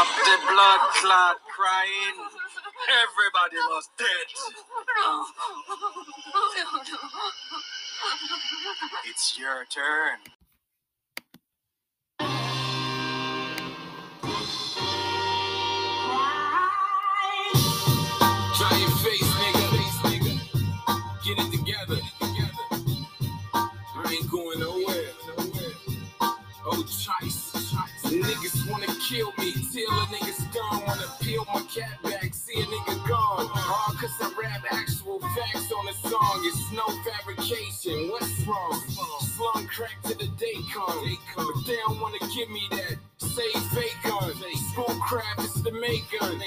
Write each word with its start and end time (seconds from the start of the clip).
Stop 0.00 0.16
the 0.24 0.52
blood 0.52 0.80
clot 1.02 1.36
crying. 1.54 2.16
Everybody 3.04 3.56
was 3.68 3.90
dead. 3.98 4.08
It's 9.04 9.38
your 9.38 9.66
turn. 9.66 10.39
My 31.48 31.62
cat 31.62 32.02
back, 32.02 32.34
see 32.34 32.60
a 32.60 32.64
nigga 32.64 33.08
gone. 33.08 33.48
All 33.48 33.94
cause 34.00 34.10
I 34.20 34.32
rap 34.40 34.64
actual 34.70 35.20
facts 35.20 35.72
on 35.72 35.88
a 35.88 35.94
song. 35.94 36.42
It's 36.44 36.72
no 36.72 36.86
fabrication. 37.10 38.08
What's 38.10 38.46
wrong? 38.46 38.80
Slung 39.20 39.66
crack 39.66 40.00
to 40.04 40.14
the 40.14 40.28
day 40.38 40.54
come. 40.72 41.18
But 41.36 41.46
they 41.66 41.76
don't 41.86 42.00
wanna 42.00 42.18
give 42.34 42.50
me 42.50 42.62
that. 42.72 42.96
Say 43.18 43.50
fake 43.74 43.96
gun. 44.04 44.32
School 44.72 44.94
crap 45.02 45.38
is 45.40 45.54
the 45.62 45.72
make 45.72 46.04
gun. 46.18 46.40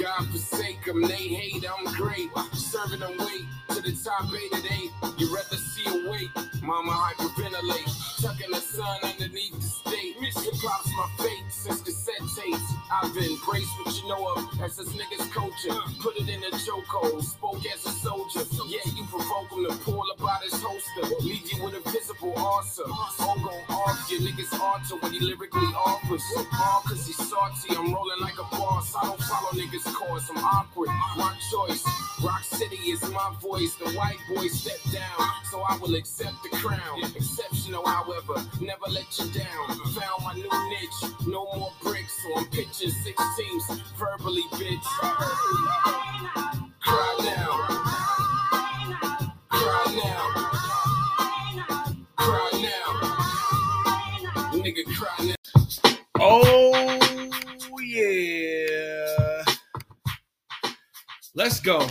God 0.00 0.28
forsake 0.30 0.84
them, 0.84 1.02
they 1.02 1.14
hate, 1.14 1.64
I'm 1.68 1.92
great. 1.94 2.30
Serving 2.52 3.00
them 3.00 3.16
weight 3.18 3.44
to 3.70 3.82
the 3.82 3.92
top 4.04 4.32
eight 4.34 4.52
at 4.54 4.72
eight. 4.72 4.90
You 5.18 5.34
rather 5.34 5.56
see 5.56 5.86
a 5.86 6.10
weight. 6.10 6.30
Mama 6.62 6.92
hyperventilate. 6.92 8.22
Tucking 8.22 8.50
the 8.50 8.60
sun 8.60 8.98
underneath 9.02 9.54
the 9.54 9.62
state. 9.62 10.14
Hip 10.20 10.54
hop's 10.62 10.90
my 10.96 11.24
fate 11.24 11.52
since 11.52 11.80
I've 12.20 13.16
embraced 13.16 13.70
what 13.78 13.94
you 14.02 14.08
know 14.08 14.34
of 14.34 14.60
as 14.60 14.76
this 14.76 14.88
nigga's 14.90 15.26
culture. 15.32 15.78
Put 16.00 16.16
it 16.16 16.28
in 16.28 16.42
a 16.42 16.50
chokehold. 16.56 17.22
Spoke 17.22 17.62
as 17.72 17.86
a 17.86 17.90
soldier. 17.90 18.40
Yeah, 18.66 18.80
you 18.94 19.04
provoke 19.06 19.52
him 19.52 19.66
to 19.68 19.76
pull 19.84 20.04
about 20.16 20.42
his 20.42 20.54
holster. 20.60 21.14
Leave 21.24 21.52
you 21.52 21.64
with 21.64 21.74
a 21.74 21.90
visible 21.90 22.34
ulcer. 22.36 22.84
All 23.20 23.36
gon' 23.36 23.76
off 23.76 24.10
your 24.10 24.20
niggas 24.20 24.58
altar 24.58 24.96
when 25.00 25.12
he 25.12 25.20
lyrically 25.20 25.68
offers. 25.86 26.22
All 26.36 26.82
cause 26.86 27.06
he's 27.06 27.16
salty. 27.28 27.76
I'm 27.76 27.92
rolling 27.92 28.20
like 28.20 28.38
a 28.38 28.56
boss. 28.56 28.94
I 28.96 29.06
don't 29.06 29.20
follow 29.20 29.50
niggas' 29.52 29.92
course. 29.94 30.28
I'm 30.30 30.38
awkward. 30.38 30.88
My 31.16 31.36
choice. 31.52 31.84
Rock 32.22 32.42
City 32.44 32.78
is 32.90 33.02
my 33.10 33.34
voice. 33.40 33.74
The 33.76 33.90
white 33.92 34.18
boy 34.34 34.48
step 34.48 34.80
down. 34.92 35.28
So 35.50 35.62
I 35.68 35.76
will 35.78 35.94
accept 35.94 36.34
the 36.42 36.50
crown. 36.56 37.04
Exceptional, 37.16 37.86
however. 37.86 38.44
Never 38.60 38.86
let 38.88 39.06
you 39.18 39.26
down. 39.32 39.68
Found 39.94 40.24
my 40.24 40.34
new 40.34 40.70
niche. 40.70 41.12
No 41.26 41.46
more 41.54 41.72
bricks. 41.82 42.07
I'm 42.36 42.44
pitching 42.46 42.90
six 42.90 43.22
teams. 43.36 43.64
Verbally, 43.96 44.42
bitch. 44.52 44.84
Cry 46.80 47.16
now. 47.24 47.50
Cry 49.48 49.84
now. 50.02 50.22
Cry 52.16 52.50
now. 52.62 52.88
Nigga, 54.52 54.84
cry 54.94 55.18
now. 55.26 55.34
Oh 56.20 57.30
yeah. 57.82 59.44
Let's 61.34 61.60
go. 61.60 61.86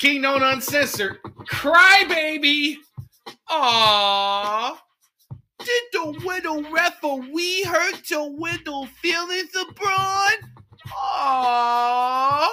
Kingknown 0.00 0.42
Uncensored. 0.42 1.18
Cry 1.46 2.04
baby. 2.08 2.78
Aww. 3.50 4.76
Widow 6.24 6.70
referee 6.70 7.62
hurt 7.64 8.10
your 8.10 8.30
widow 8.36 8.86
feelings, 9.00 9.50
LeBron? 9.54 10.34
Aww. 10.88 12.48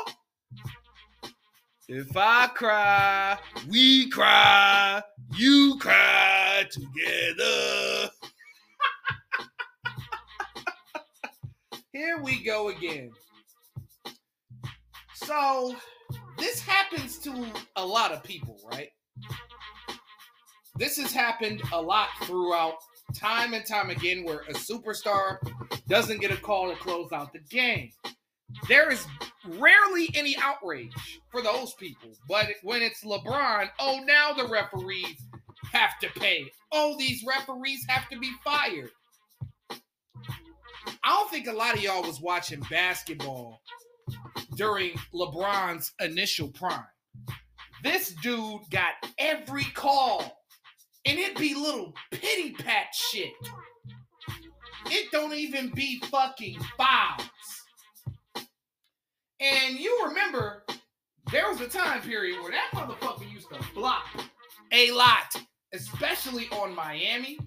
If 1.88 2.18
I 2.18 2.48
cry, 2.48 3.38
we 3.70 4.10
cry, 4.10 5.04
you 5.36 5.78
cry 5.80 6.66
together. 6.72 8.10
Here 11.94 12.20
we 12.22 12.44
go 12.44 12.70
again. 12.70 13.12
So, 15.14 15.76
this 16.38 16.60
happens 16.60 17.20
to 17.20 17.48
a 17.76 17.86
lot 17.86 18.12
of 18.12 18.24
people, 18.24 18.60
right? 18.72 18.90
This 20.78 20.98
has 20.98 21.14
happened 21.14 21.62
a 21.72 21.82
lot 21.82 22.10
throughout 22.24 22.76
time 23.16 23.54
and 23.54 23.66
time 23.66 23.90
again 23.90 24.24
where 24.24 24.42
a 24.50 24.54
superstar 24.54 25.38
doesn't 25.88 26.22
get 26.22 26.32
a 26.32 26.38
call 26.38 26.70
to 26.70 26.76
close 26.78 27.12
out 27.12 27.34
the 27.34 27.40
game. 27.40 27.92
There 28.68 28.92
is 28.92 29.06
rarely 29.48 30.10
any 30.16 30.36
outrage 30.38 30.94
for 31.32 31.42
those 31.42 31.74
people, 31.74 32.12
but 32.28 32.48
when 32.64 32.82
it's 32.82 33.04
LeBron, 33.04 33.70
oh, 33.80 34.02
now 34.06 34.34
the 34.34 34.48
referees 34.48 35.18
have 35.72 35.98
to 36.02 36.10
pay. 36.20 36.50
Oh, 36.72 36.96
these 36.98 37.24
referees 37.28 37.86
have 37.88 38.08
to 38.10 38.20
be 38.20 38.32
fired. 38.44 38.92
I 41.04 41.10
don't 41.10 41.30
think 41.30 41.48
a 41.48 41.54
lot 41.54 41.76
of 41.76 41.82
y'all 41.82 42.04
was 42.04 42.22
watching 42.22 42.62
basketball 42.70 43.62
during 44.56 44.92
LeBron's 45.14 45.92
initial 46.00 46.48
prime. 46.50 46.86
This 47.84 48.14
dude 48.24 48.62
got 48.72 48.94
every 49.20 49.66
call, 49.76 50.40
and 51.06 51.20
it 51.20 51.38
be 51.38 51.54
little 51.54 51.94
pity 52.12 52.52
pat 52.52 52.88
shit. 52.94 53.34
It 54.88 55.12
don't 55.12 55.34
even 55.34 55.70
be 55.70 56.00
fucking 56.12 56.60
fouls. 56.78 57.30
And 59.40 59.80
you 59.80 60.06
remember 60.08 60.64
there 61.32 61.50
was 61.50 61.60
a 61.62 61.68
time 61.68 62.02
period 62.02 62.40
where 62.42 62.52
that 62.52 62.70
motherfucker 62.74 63.32
used 63.32 63.50
to 63.50 63.60
block 63.74 64.06
a 64.72 64.92
lot, 64.92 65.36
especially 65.74 66.48
on 66.50 66.76
Miami, 66.76 67.38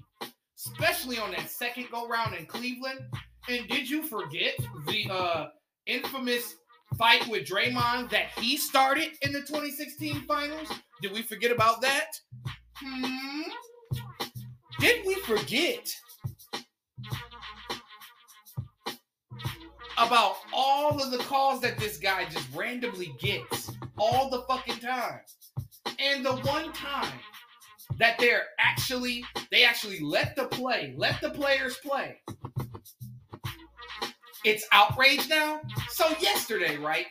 especially 0.57 1.19
on 1.19 1.31
that 1.33 1.49
second 1.49 1.87
go 1.91 2.09
round 2.09 2.35
in 2.35 2.47
Cleveland. 2.47 3.01
And 3.49 3.67
did 3.69 3.89
you 3.89 4.03
forget 4.03 4.55
the 4.87 5.09
uh, 5.11 5.47
infamous 5.87 6.57
fight 6.99 7.27
with 7.29 7.47
Draymond 7.47 8.11
that 8.11 8.31
he 8.39 8.57
started 8.57 9.11
in 9.23 9.33
the 9.33 9.41
2016 9.41 10.25
finals? 10.27 10.69
Did 11.01 11.13
we 11.13 11.23
forget 11.23 11.51
about 11.51 11.81
that? 11.83 12.11
Hmm. 12.81 13.43
Did 14.79 15.05
we 15.05 15.17
forget 15.17 15.93
about 19.97 20.37
all 20.53 21.03
of 21.03 21.11
the 21.11 21.19
calls 21.19 21.61
that 21.63 21.79
this 21.79 21.99
guy 21.99 22.27
just 22.27 22.47
randomly 22.55 23.13
gets 23.19 23.73
all 23.97 24.31
the 24.31 24.43
fucking 24.43 24.79
time? 24.79 25.21
And 25.99 26.25
the 26.25 26.37
one 26.37 26.73
time 26.73 27.19
that 27.99 28.17
they're 28.21 28.45
actually 28.61 29.25
they 29.51 29.65
actually 29.65 29.99
let 30.01 30.37
the 30.37 30.47
play, 30.47 30.95
let 30.97 31.21
the 31.21 31.31
players 31.31 31.79
play. 31.85 32.21
It's 34.45 34.65
outrage 34.71 35.29
now. 35.29 35.61
So 35.91 36.09
yesterday, 36.21 36.77
right? 36.77 37.07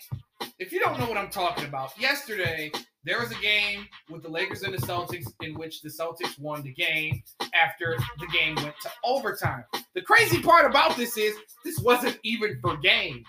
If 0.60 0.72
you 0.72 0.80
don't 0.80 0.98
know 0.98 1.08
what 1.08 1.18
I'm 1.18 1.30
talking 1.30 1.66
about, 1.66 1.92
yesterday 2.00 2.72
there 3.07 3.22
was 3.22 3.31
a 3.31 3.41
game 3.41 3.88
with 4.09 4.22
the 4.22 4.29
Lakers 4.29 4.63
and 4.63 4.73
the 4.73 4.85
Celtics 4.85 5.31
in 5.41 5.53
which 5.53 5.81
the 5.81 5.88
Celtics 5.88 6.38
won 6.38 6.62
the 6.62 6.73
game 6.73 7.23
after 7.53 7.95
the 8.19 8.28
game 8.28 8.56
went 8.56 8.75
to 8.81 8.91
overtime. 9.06 9.63
The 9.95 10.01
crazy 10.01 10.41
part 10.41 10.69
about 10.69 10.97
this 10.97 11.18
is 11.18 11.34
this 11.63 11.79
wasn't 11.79 12.19
even 12.23 12.59
for 12.62 12.75
game. 12.75 13.23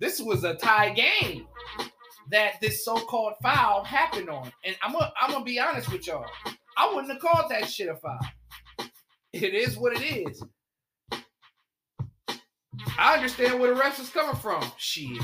This 0.00 0.20
was 0.20 0.42
a 0.42 0.54
tie 0.54 0.90
game 0.90 1.46
that 2.30 2.54
this 2.60 2.84
so-called 2.84 3.34
foul 3.40 3.84
happened 3.84 4.28
on. 4.28 4.50
And 4.64 4.74
I'm 4.82 4.92
gonna 4.92 5.12
I'm 5.20 5.30
gonna 5.30 5.44
be 5.44 5.60
honest 5.60 5.92
with 5.92 6.08
y'all. 6.08 6.26
I 6.76 6.92
wouldn't 6.92 7.12
have 7.12 7.22
called 7.22 7.50
that 7.50 7.70
shit 7.70 7.88
a 7.88 7.94
foul. 7.94 8.18
It 9.32 9.54
is 9.54 9.76
what 9.76 9.92
it 9.96 10.02
is. 10.02 10.42
I 12.98 13.14
understand 13.14 13.60
where 13.60 13.72
the 13.74 13.80
refs 13.80 14.00
is 14.00 14.10
coming 14.10 14.34
from. 14.34 14.64
Shit. 14.76 15.22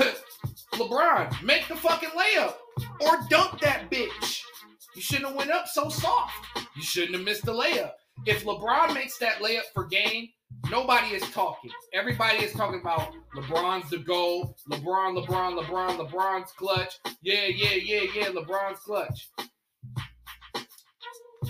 LeBron, 0.79 1.43
make 1.43 1.69
the 1.69 1.77
fucking 1.77 2.11
layup 2.11 2.55
or 3.01 3.19
dunk 3.29 3.61
that 3.61 3.91
bitch. 3.91 4.43
You 4.95 5.03
shouldn't 5.03 5.29
have 5.29 5.37
went 5.37 5.51
up 5.51 5.69
so 5.69 5.89
soft. 5.89 6.35
You 6.77 6.83
shouldn't 6.83 7.15
have 7.15 7.25
missed 7.25 7.45
the 7.45 7.53
layup. 7.53 7.93
If 8.27 8.45
LeBron 8.45 8.95
makes 8.95 9.19
that 9.19 9.41
layup 9.41 9.63
for 9.75 9.87
game, 9.87 10.29
nobody 10.71 11.15
is 11.15 11.23
talking. 11.31 11.71
Everybody 11.93 12.39
is 12.39 12.53
talking 12.53 12.81
about 12.81 13.13
LeBron's 13.37 13.91
the 13.91 13.99
goal. 13.99 14.57
LeBron, 14.71 15.25
LeBron, 15.25 15.63
LeBron, 15.63 16.09
LeBron's 16.09 16.53
clutch. 16.53 16.99
Yeah, 17.23 17.47
yeah, 17.47 17.75
yeah, 17.75 18.11
yeah, 18.15 18.27
LeBron's 18.27 18.81
clutch. 18.81 19.31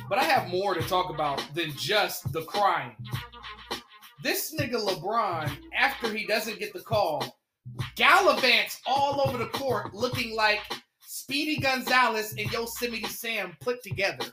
But 0.09 0.19
I 0.19 0.25
have 0.25 0.49
more 0.49 0.75
to 0.75 0.83
talk 0.83 1.11
about 1.11 1.43
than 1.55 1.73
just 1.73 2.33
the 2.33 2.43
crying. 2.43 2.97
This 4.23 4.55
nigga 4.59 4.85
LeBron, 4.85 5.51
after 5.77 6.13
he 6.13 6.27
doesn't 6.27 6.59
get 6.59 6.73
the 6.73 6.81
call, 6.81 7.38
gallivants 7.97 8.79
all 8.87 9.23
over 9.27 9.39
the 9.39 9.47
court 9.47 9.95
looking 9.95 10.35
like 10.35 10.61
Speedy 11.01 11.59
Gonzalez 11.59 12.35
and 12.39 12.51
Yosemite 12.53 13.07
Sam 13.07 13.57
put 13.61 13.83
together. 13.83 14.27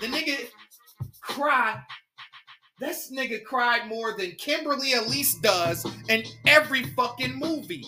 The 0.00 0.06
nigga 0.06 0.48
cried. 1.22 1.82
This 2.80 3.12
nigga 3.12 3.44
cried 3.44 3.88
more 3.88 4.16
than 4.16 4.32
Kimberly 4.32 4.94
Elise 4.94 5.36
does 5.36 5.86
in 6.08 6.24
every 6.46 6.82
fucking 6.82 7.38
movie. 7.38 7.86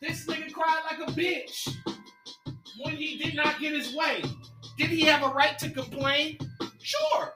This 0.00 0.24
nigga 0.26 0.52
cried 0.52 0.82
like 0.90 1.08
a 1.08 1.12
bitch 1.12 1.76
when 2.82 2.96
he 2.96 3.18
did 3.18 3.34
not 3.34 3.60
get 3.60 3.72
his 3.72 3.94
way. 3.94 4.22
Did 4.78 4.90
he 4.90 5.02
have 5.02 5.22
a 5.22 5.34
right 5.34 5.58
to 5.58 5.70
complain? 5.70 6.38
Sure. 6.80 7.34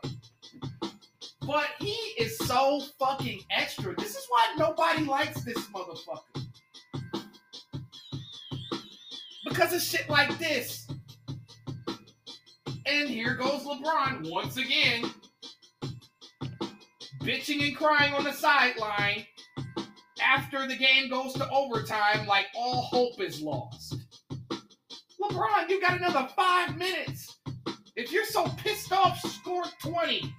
But 1.47 1.67
he 1.81 1.93
is 2.19 2.39
so 2.39 2.81
fucking 2.99 3.41
extra. 3.50 3.94
This 3.97 4.17
is 4.17 4.27
why 4.29 4.55
nobody 4.56 5.05
likes 5.05 5.43
this 5.43 5.59
motherfucker. 5.69 6.47
Because 9.49 9.73
of 9.73 9.81
shit 9.81 10.09
like 10.09 10.39
this. 10.39 10.89
And 12.87 13.09
here 13.09 13.35
goes 13.35 13.62
LeBron 13.62 14.31
once 14.31 14.56
again, 14.56 15.11
bitching 17.21 17.67
and 17.67 17.77
crying 17.77 18.12
on 18.15 18.25
the 18.25 18.33
sideline 18.33 19.27
after 20.23 20.67
the 20.67 20.77
game 20.77 21.09
goes 21.11 21.33
to 21.35 21.49
overtime, 21.50 22.27
like 22.27 22.47
all 22.56 22.83
hope 22.83 23.21
is 23.21 23.41
lost. 23.41 23.97
LeBron, 25.21 25.69
you 25.69 25.81
got 25.81 25.99
another 25.99 26.29
five 26.35 26.77
minutes. 26.77 27.39
If 27.97 28.12
you're 28.12 28.25
so 28.25 28.47
pissed 28.59 28.93
off, 28.93 29.19
score 29.21 29.65
20. 29.83 30.35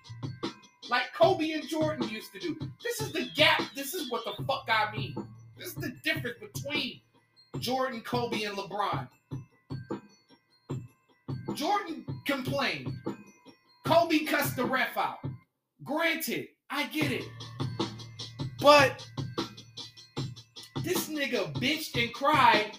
Like 0.90 1.14
Kobe 1.14 1.52
and 1.52 1.68
Jordan 1.68 2.08
used 2.10 2.34
to 2.34 2.40
do. 2.40 2.58
This 2.84 3.02
is 3.02 3.12
the 3.12 3.30
gap. 3.36 3.62
This 3.76 3.94
is 3.94 4.12
what 4.12 4.24
the 4.26 4.44
fuck 4.44 4.68
I 4.70 4.96
mean. 4.96 5.16
This 5.58 5.70
is 5.70 5.76
the 5.76 5.94
difference 6.04 6.38
between 6.54 7.00
Jordan, 7.60 8.02
Kobe, 8.02 8.44
and 8.44 8.58
LeBron. 8.58 9.08
Jordan 11.54 12.06
complained. 12.26 12.94
Kobe 13.86 14.20
cussed 14.20 14.56
the 14.56 14.66
ref 14.66 14.98
out. 14.98 15.20
Granted, 15.84 16.48
I 16.70 16.88
get 16.88 17.12
it. 17.12 17.26
But 18.60 19.06
this 20.84 21.10
nigga 21.10 21.54
bitched 21.56 22.02
and 22.02 22.14
cried 22.14 22.72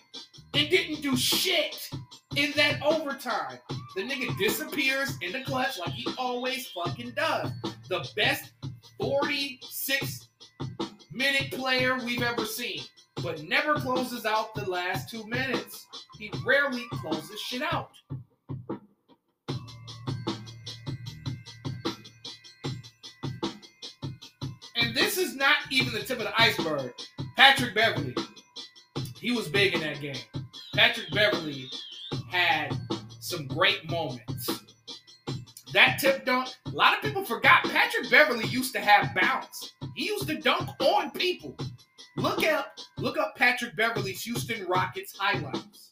and 0.55 0.69
didn't 0.69 1.03
do 1.03 1.17
shit 1.17 1.91
in 2.37 2.53
that 2.57 2.83
overtime. 2.83 3.59
The 3.95 4.03
nigga 4.03 4.37
disappears 4.39 5.17
in 5.23 5.33
the 5.33 5.43
clutch 5.43 5.79
like 5.79 5.91
he 5.91 6.07
always 6.19 6.69
fucking 6.69 7.13
does. 7.17 7.51
The 7.89 8.09
best 8.17 8.53
46 9.01 10.29
minute 11.13 11.53
player 11.53 11.97
we've 12.05 12.23
ever 12.23 12.45
seen, 12.45 12.81
but 13.23 13.43
never 13.45 13.75
closes 13.75 14.27
out 14.27 14.55
the 14.55 14.69
last 14.69 15.09
two 15.09 15.25
minutes. 15.27 15.87
He 16.19 16.31
rarely 16.45 16.85
closes 16.93 17.41
shit 17.41 17.63
out. 17.63 17.91
And 24.77 24.95
this 24.95 25.19
is 25.19 25.37
not 25.37 25.57
even 25.71 25.95
the 25.95 26.01
tip 26.01 26.19
of 26.19 26.25
the 26.25 26.41
iceberg. 26.41 26.93
Patrick 27.37 27.75
Beverley, 27.75 28.15
he 29.21 29.31
was 29.31 29.49
big 29.49 29.75
in 29.75 29.81
that 29.81 30.01
game. 30.01 30.17
Patrick 30.75 31.11
Beverley 31.13 31.71
had 32.35 32.77
some 33.21 33.47
great 33.47 33.89
moments. 33.89 34.51
That 35.73 35.99
tip 36.01 36.25
dunk, 36.25 36.49
a 36.67 36.71
lot 36.71 36.97
of 36.97 37.03
people 37.03 37.25
forgot 37.25 37.65
Patrick 37.65 38.11
Beverley 38.11 38.47
used 38.47 38.73
to 38.75 38.81
have 38.81 39.15
bounce. 39.15 39.73
He 39.95 40.07
used 40.07 40.27
to 40.29 40.41
dunk 40.41 40.69
on 40.81 41.11
people. 41.13 41.57
Look 42.17 42.45
up, 42.45 42.79
look 42.99 43.19
up 43.19 43.37
Patrick 43.37 43.77
Beverley's 43.77 44.23
Houston 44.23 44.67
Rockets 44.67 45.17
highlights. 45.17 45.84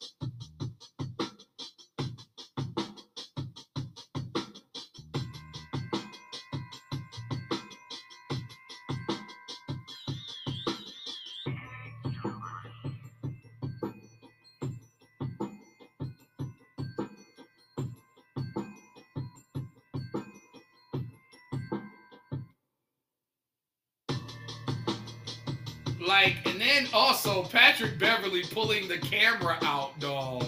Patrick 27.53 27.99
Beverley 27.99 28.45
pulling 28.45 28.89
the 28.89 28.97
camera 28.97 29.59
out, 29.61 29.99
dog. 30.01 30.47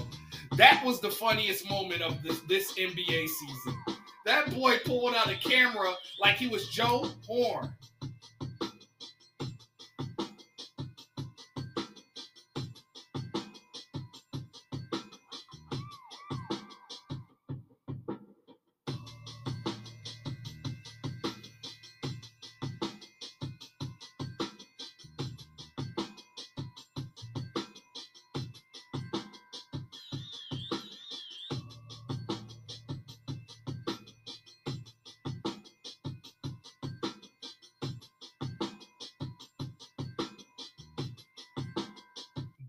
That 0.56 0.82
was 0.86 1.02
the 1.02 1.10
funniest 1.10 1.68
moment 1.68 2.00
of 2.00 2.22
this 2.22 2.40
this 2.48 2.72
NBA 2.78 3.28
season. 3.28 3.76
That 4.24 4.50
boy 4.54 4.78
pulled 4.86 5.14
out 5.14 5.30
a 5.30 5.36
camera 5.36 5.92
like 6.18 6.36
he 6.36 6.48
was 6.48 6.68
Joe 6.68 7.10
Horn. 7.26 7.74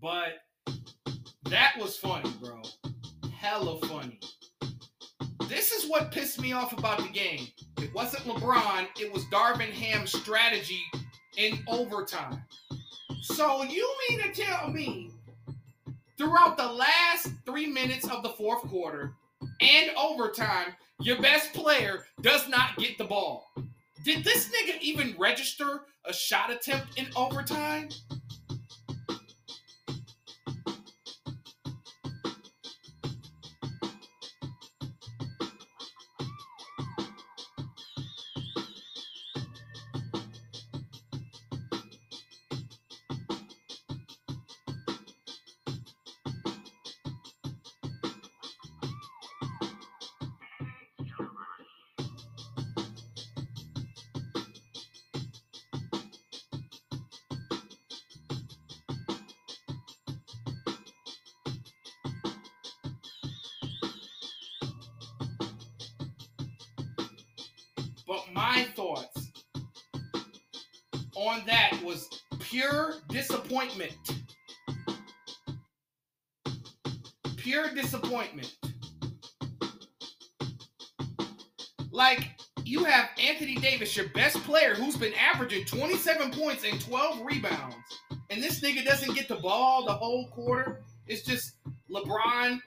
But 0.06 0.38
that 1.50 1.72
was 1.80 1.96
funny, 1.96 2.30
bro. 2.40 2.62
Hella 3.36 3.80
funny. 3.88 4.20
This 5.48 5.72
is 5.72 5.90
what 5.90 6.12
pissed 6.12 6.40
me 6.40 6.52
off 6.52 6.72
about 6.72 6.98
the 6.98 7.08
game. 7.08 7.48
It 7.78 7.92
wasn't 7.92 8.22
LeBron, 8.22 8.86
it 9.00 9.12
was 9.12 9.24
Darvin 9.32 9.72
Ham's 9.72 10.16
strategy 10.16 10.80
in 11.36 11.58
overtime. 11.66 12.40
So 13.20 13.64
you 13.64 13.92
mean 14.08 14.22
to 14.22 14.44
tell 14.44 14.70
me 14.70 15.10
throughout 16.16 16.56
the 16.56 16.70
last 16.70 17.32
three 17.44 17.66
minutes 17.66 18.08
of 18.08 18.22
the 18.22 18.28
fourth 18.28 18.62
quarter 18.68 19.12
and 19.60 19.90
overtime, 19.98 20.68
your 21.00 21.20
best 21.20 21.52
player 21.52 22.04
does 22.20 22.48
not 22.48 22.76
get 22.76 22.96
the 22.96 23.04
ball? 23.04 23.50
Did 24.04 24.22
this 24.22 24.50
nigga 24.50 24.80
even 24.80 25.16
register 25.18 25.80
a 26.04 26.12
shot 26.12 26.52
attempt 26.52 26.96
in 26.96 27.08
overtime? 27.16 27.88
But 68.06 68.24
my 68.32 68.64
thoughts 68.76 69.32
on 71.16 71.42
that 71.46 71.80
was 71.82 72.08
pure 72.38 72.94
disappointment. 73.08 73.96
Pure 77.36 77.74
disappointment. 77.74 78.56
Like, 81.90 82.36
you 82.64 82.84
have 82.84 83.08
Anthony 83.18 83.54
Davis, 83.54 83.96
your 83.96 84.08
best 84.10 84.36
player, 84.44 84.74
who's 84.74 84.96
been 84.96 85.14
averaging 85.14 85.64
27 85.64 86.32
points 86.32 86.64
and 86.64 86.80
12 86.80 87.24
rebounds, 87.24 87.76
and 88.30 88.42
this 88.42 88.60
nigga 88.60 88.84
doesn't 88.84 89.14
get 89.14 89.28
the 89.28 89.36
ball 89.36 89.86
the 89.86 89.92
whole 89.92 90.28
quarter. 90.28 90.82
It's 91.06 91.22
just 91.22 91.54
LeBron 91.90 92.60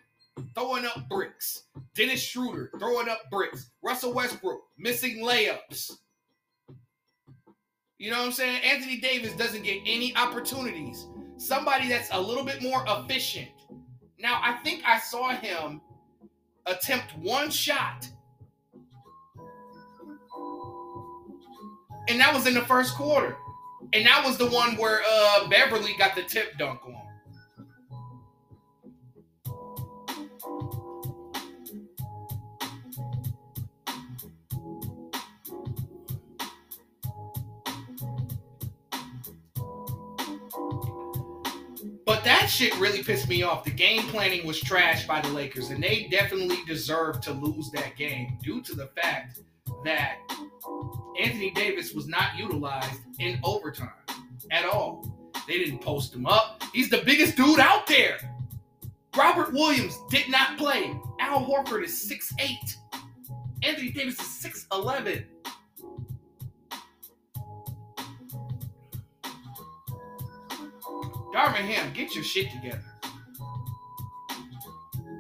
throwing 0.56 0.86
up 0.86 1.08
bricks. 1.10 1.64
Dennis 2.00 2.22
Schroeder 2.22 2.72
throwing 2.80 3.10
up 3.10 3.30
bricks. 3.30 3.72
Russell 3.84 4.14
Westbrook 4.14 4.62
missing 4.78 5.18
layups. 5.18 5.92
You 7.98 8.10
know 8.10 8.20
what 8.20 8.28
I'm 8.28 8.32
saying? 8.32 8.62
Anthony 8.64 9.02
Davis 9.02 9.34
doesn't 9.34 9.64
get 9.64 9.82
any 9.86 10.16
opportunities. 10.16 11.08
Somebody 11.36 11.90
that's 11.90 12.08
a 12.14 12.22
little 12.22 12.46
bit 12.46 12.64
more 12.64 12.86
efficient. 12.88 13.50
Now, 14.18 14.40
I 14.42 14.54
think 14.64 14.82
I 14.88 14.98
saw 14.98 15.32
him 15.32 15.82
attempt 16.66 17.18
one 17.18 17.50
shot. 17.50 18.08
And 22.08 22.18
that 22.22 22.34
was 22.34 22.48
in 22.48 22.54
the 22.54 22.62
first 22.62 22.96
quarter. 22.96 23.36
And 23.92 24.06
that 24.06 24.24
was 24.26 24.38
the 24.38 24.48
one 24.48 24.78
where 24.78 25.02
uh, 25.06 25.50
Beverley 25.50 25.96
got 25.98 26.16
the 26.16 26.24
tip 26.24 26.58
dunk 26.58 26.80
on. 26.86 26.99
That 42.40 42.48
shit 42.48 42.74
really 42.80 43.04
pissed 43.04 43.28
me 43.28 43.44
off. 43.44 43.66
The 43.66 43.72
game 43.72 44.04
planning 44.04 44.48
was 44.48 44.62
trashed 44.62 45.06
by 45.08 45.20
the 45.20 45.28
Lakers, 45.30 45.72
and 45.72 45.84
they 45.84 46.08
definitely 46.10 46.60
deserved 46.66 47.22
to 47.24 47.34
lose 47.34 47.70
that 47.72 47.98
game 47.98 48.38
due 48.42 48.62
to 48.64 48.76
the 48.76 48.88
fact 48.88 49.40
that 49.84 50.20
Anthony 51.22 51.52
Davis 51.52 51.94
was 51.94 52.08
not 52.08 52.38
utilized 52.38 53.02
in 53.20 53.40
overtime 53.44 53.90
at 54.52 54.66
all. 54.66 55.06
They 55.48 55.58
didn't 55.58 55.80
post 55.80 56.16
him 56.16 56.26
up. 56.26 56.64
He's 56.74 56.90
the 56.90 57.00
biggest 57.00 57.36
dude 57.36 57.60
out 57.60 57.88
there. 57.88 58.18
Robert 59.18 59.52
Williams 59.52 59.98
did 60.10 60.30
not 60.30 60.58
play. 60.58 60.96
Al 61.20 61.44
Horford 61.44 61.84
is 61.84 62.10
6'8. 62.10 62.56
Anthony 63.64 63.92
Davis 63.92 64.20
is 64.20 64.66
6'11. 64.72 65.26
Darvin 71.50 71.66
Ham, 71.66 71.92
get 71.94 72.14
your 72.14 72.24
shit 72.24 72.52
together. 72.52 72.84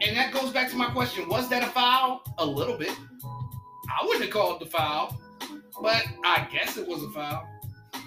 And 0.01 0.15
that 0.15 0.31
goes 0.31 0.51
back 0.51 0.69
to 0.69 0.77
my 0.77 0.89
question 0.91 1.27
was 1.27 1.50
that 1.50 1.63
a 1.63 1.67
foul? 1.67 2.21
A 2.38 2.45
little 2.45 2.77
bit. 2.77 2.95
I 3.24 4.05
wouldn't 4.05 4.25
have 4.25 4.33
called 4.33 4.62
the 4.62 4.67
foul, 4.67 5.19
but 5.81 6.03
I 6.24 6.48
guess 6.51 6.77
it 6.77 6.88
was 6.88 7.03
a 7.03 7.09
foul. 7.09 7.48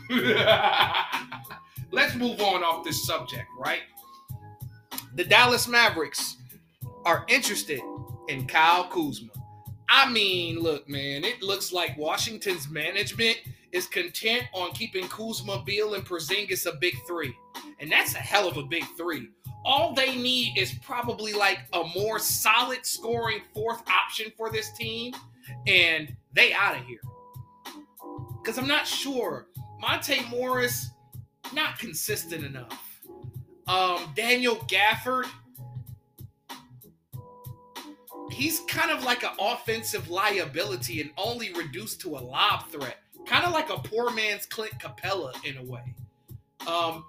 Let's 1.91 2.14
move 2.14 2.41
on 2.41 2.62
off 2.62 2.85
this 2.85 3.05
subject, 3.05 3.49
right? 3.59 3.81
The 5.17 5.25
Dallas 5.25 5.67
Mavericks 5.67 6.37
are 7.05 7.25
interested 7.29 7.81
in 8.29 8.47
Kyle 8.47 8.85
Kuzma. 8.85 9.33
I 9.88 10.11
mean, 10.11 10.61
look, 10.61 10.88
man, 10.88 11.25
it 11.25 11.43
looks 11.43 11.73
like 11.73 11.99
Washington's 11.99 12.71
management 12.71 13.38
is 13.73 13.87
content 13.87 14.45
on 14.52 14.71
keeping 14.73 15.09
Kuzma, 15.09 15.62
Beal, 15.64 15.95
and 15.95 16.05
Porzingis 16.05 16.67
a 16.67 16.76
big 16.76 16.95
three. 17.07 17.35
And 17.81 17.91
that's 17.91 18.14
a 18.14 18.19
hell 18.19 18.47
of 18.47 18.59
a 18.59 18.62
big 18.62 18.85
three. 18.97 19.29
All 19.64 19.95
they 19.95 20.14
need 20.17 20.59
is 20.59 20.73
probably 20.83 21.33
like 21.33 21.61
a 21.73 21.83
more 21.95 22.19
solid 22.19 22.85
scoring 22.85 23.41
fourth 23.55 23.83
option 23.88 24.33
for 24.37 24.50
this 24.50 24.73
team, 24.73 25.14
and 25.67 26.14
they 26.35 26.52
out 26.52 26.76
of 26.76 26.85
here. 26.85 27.00
Because 28.43 28.59
I'm 28.59 28.69
not 28.69 28.87
sure. 28.87 29.47
Monte 29.81 30.21
Morris, 30.29 30.91
not 31.55 31.79
consistent 31.79 32.45
enough. 32.45 33.00
Um, 33.69 34.12
Daniel 34.17 34.57
Gafford, 34.69 35.26
he's 38.31 38.61
kind 38.69 38.91
of 38.91 39.05
like 39.05 39.23
an 39.23 39.31
offensive 39.38 40.09
liability 40.09 41.00
and 41.00 41.11
only 41.17 41.52
reduced 41.52 42.00
to 42.02 42.17
a 42.17 42.21
lob 42.21 42.69
threat. 42.69 43.01
Kind 43.26 43.45
of 43.45 43.52
like 43.52 43.71
a 43.71 43.79
poor 43.79 44.11
man's 44.11 44.47
Clint 44.47 44.75
Capela 44.79 45.33
in 45.45 45.57
a 45.57 45.64
way. 45.64 45.95
Um, 46.67 47.05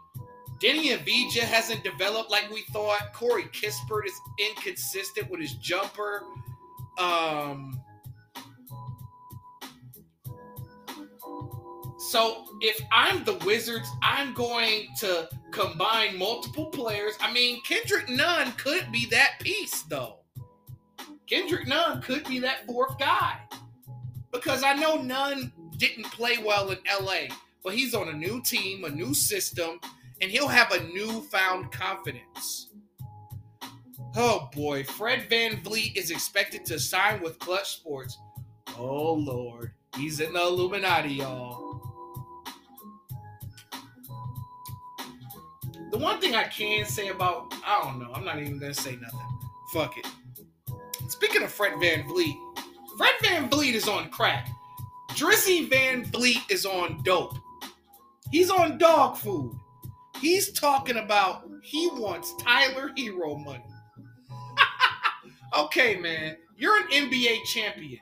Deni 0.61 0.97
Avdija 0.97 1.41
hasn't 1.41 1.83
developed 1.83 2.31
like 2.31 2.49
we 2.49 2.63
thought. 2.71 3.13
Corey 3.13 3.43
Kispert 3.45 4.05
is 4.05 4.13
inconsistent 4.39 5.29
with 5.29 5.41
his 5.41 5.53
jumper. 5.55 6.23
Um, 6.97 7.81
so 11.97 12.45
if 12.61 12.79
I'm 12.91 13.23
the 13.23 13.35
Wizards, 13.45 13.89
I'm 14.01 14.33
going 14.33 14.87
to 14.99 15.27
combine 15.51 16.17
multiple 16.17 16.67
players. 16.67 17.15
I 17.19 17.33
mean, 17.33 17.61
Kendrick 17.63 18.07
Nunn 18.09 18.51
could 18.53 18.91
be 18.91 19.07
that 19.07 19.39
piece, 19.39 19.83
though. 19.83 20.17
Kendrick 21.27 21.67
Nunn 21.67 22.01
could 22.01 22.25
be 22.25 22.39
that 22.39 22.65
fourth 22.67 22.97
guy. 22.99 23.37
Because 24.31 24.63
I 24.63 24.73
know 24.73 24.95
Nunn 24.95 25.51
didn't 25.77 26.05
play 26.05 26.37
well 26.37 26.71
in 26.71 26.77
LA, 27.01 27.33
but 27.63 27.73
he's 27.73 27.93
on 27.93 28.09
a 28.09 28.13
new 28.13 28.41
team, 28.41 28.83
a 28.83 28.89
new 28.89 29.13
system, 29.13 29.79
and 30.21 30.31
he'll 30.31 30.47
have 30.47 30.71
a 30.71 30.83
newfound 30.93 31.71
confidence. 31.71 32.69
Oh 34.15 34.49
boy, 34.53 34.83
Fred 34.83 35.29
VanVleet 35.29 35.97
is 35.97 36.11
expected 36.11 36.65
to 36.65 36.79
sign 36.79 37.21
with 37.21 37.39
Klutch 37.39 37.77
Sports. 37.77 38.17
Oh 38.77 39.13
Lord, 39.13 39.71
he's 39.97 40.19
in 40.19 40.33
the 40.33 40.41
Illuminati, 40.41 41.15
y'all. 41.15 41.81
The 45.91 45.97
one 45.97 46.19
thing 46.19 46.35
I 46.35 46.43
can 46.43 46.85
say 46.85 47.09
about, 47.09 47.53
I 47.65 47.81
don't 47.83 47.99
know, 47.99 48.11
I'm 48.13 48.25
not 48.25 48.39
even 48.39 48.59
gonna 48.59 48.73
say 48.73 48.95
nothing. 48.95 49.19
Fuck 49.73 49.95
it. 49.97 50.07
Speaking 51.09 51.43
of 51.43 51.51
Fred 51.51 51.73
VanVleet, 51.73 52.35
Fred 52.97 53.13
VanVleet 53.23 53.73
is 53.73 53.87
on 53.87 54.09
crack. 54.09 54.47
Drizzy 55.15 55.69
VanVleet 55.69 56.49
is 56.49 56.65
on 56.65 57.01
dope. 57.03 57.37
He's 58.31 58.49
on 58.49 58.79
dog 58.79 59.15
food. 59.17 59.55
He's 60.19 60.51
talking 60.51 60.97
about 60.97 61.47
he 61.61 61.87
wants 61.93 62.33
Tyler 62.37 62.91
Herro 62.97 63.43
money. 63.43 63.63
okay, 65.57 65.97
man, 65.97 66.37
you're 66.57 66.75
an 66.77 66.87
NBA 66.89 67.43
champion. 67.45 67.99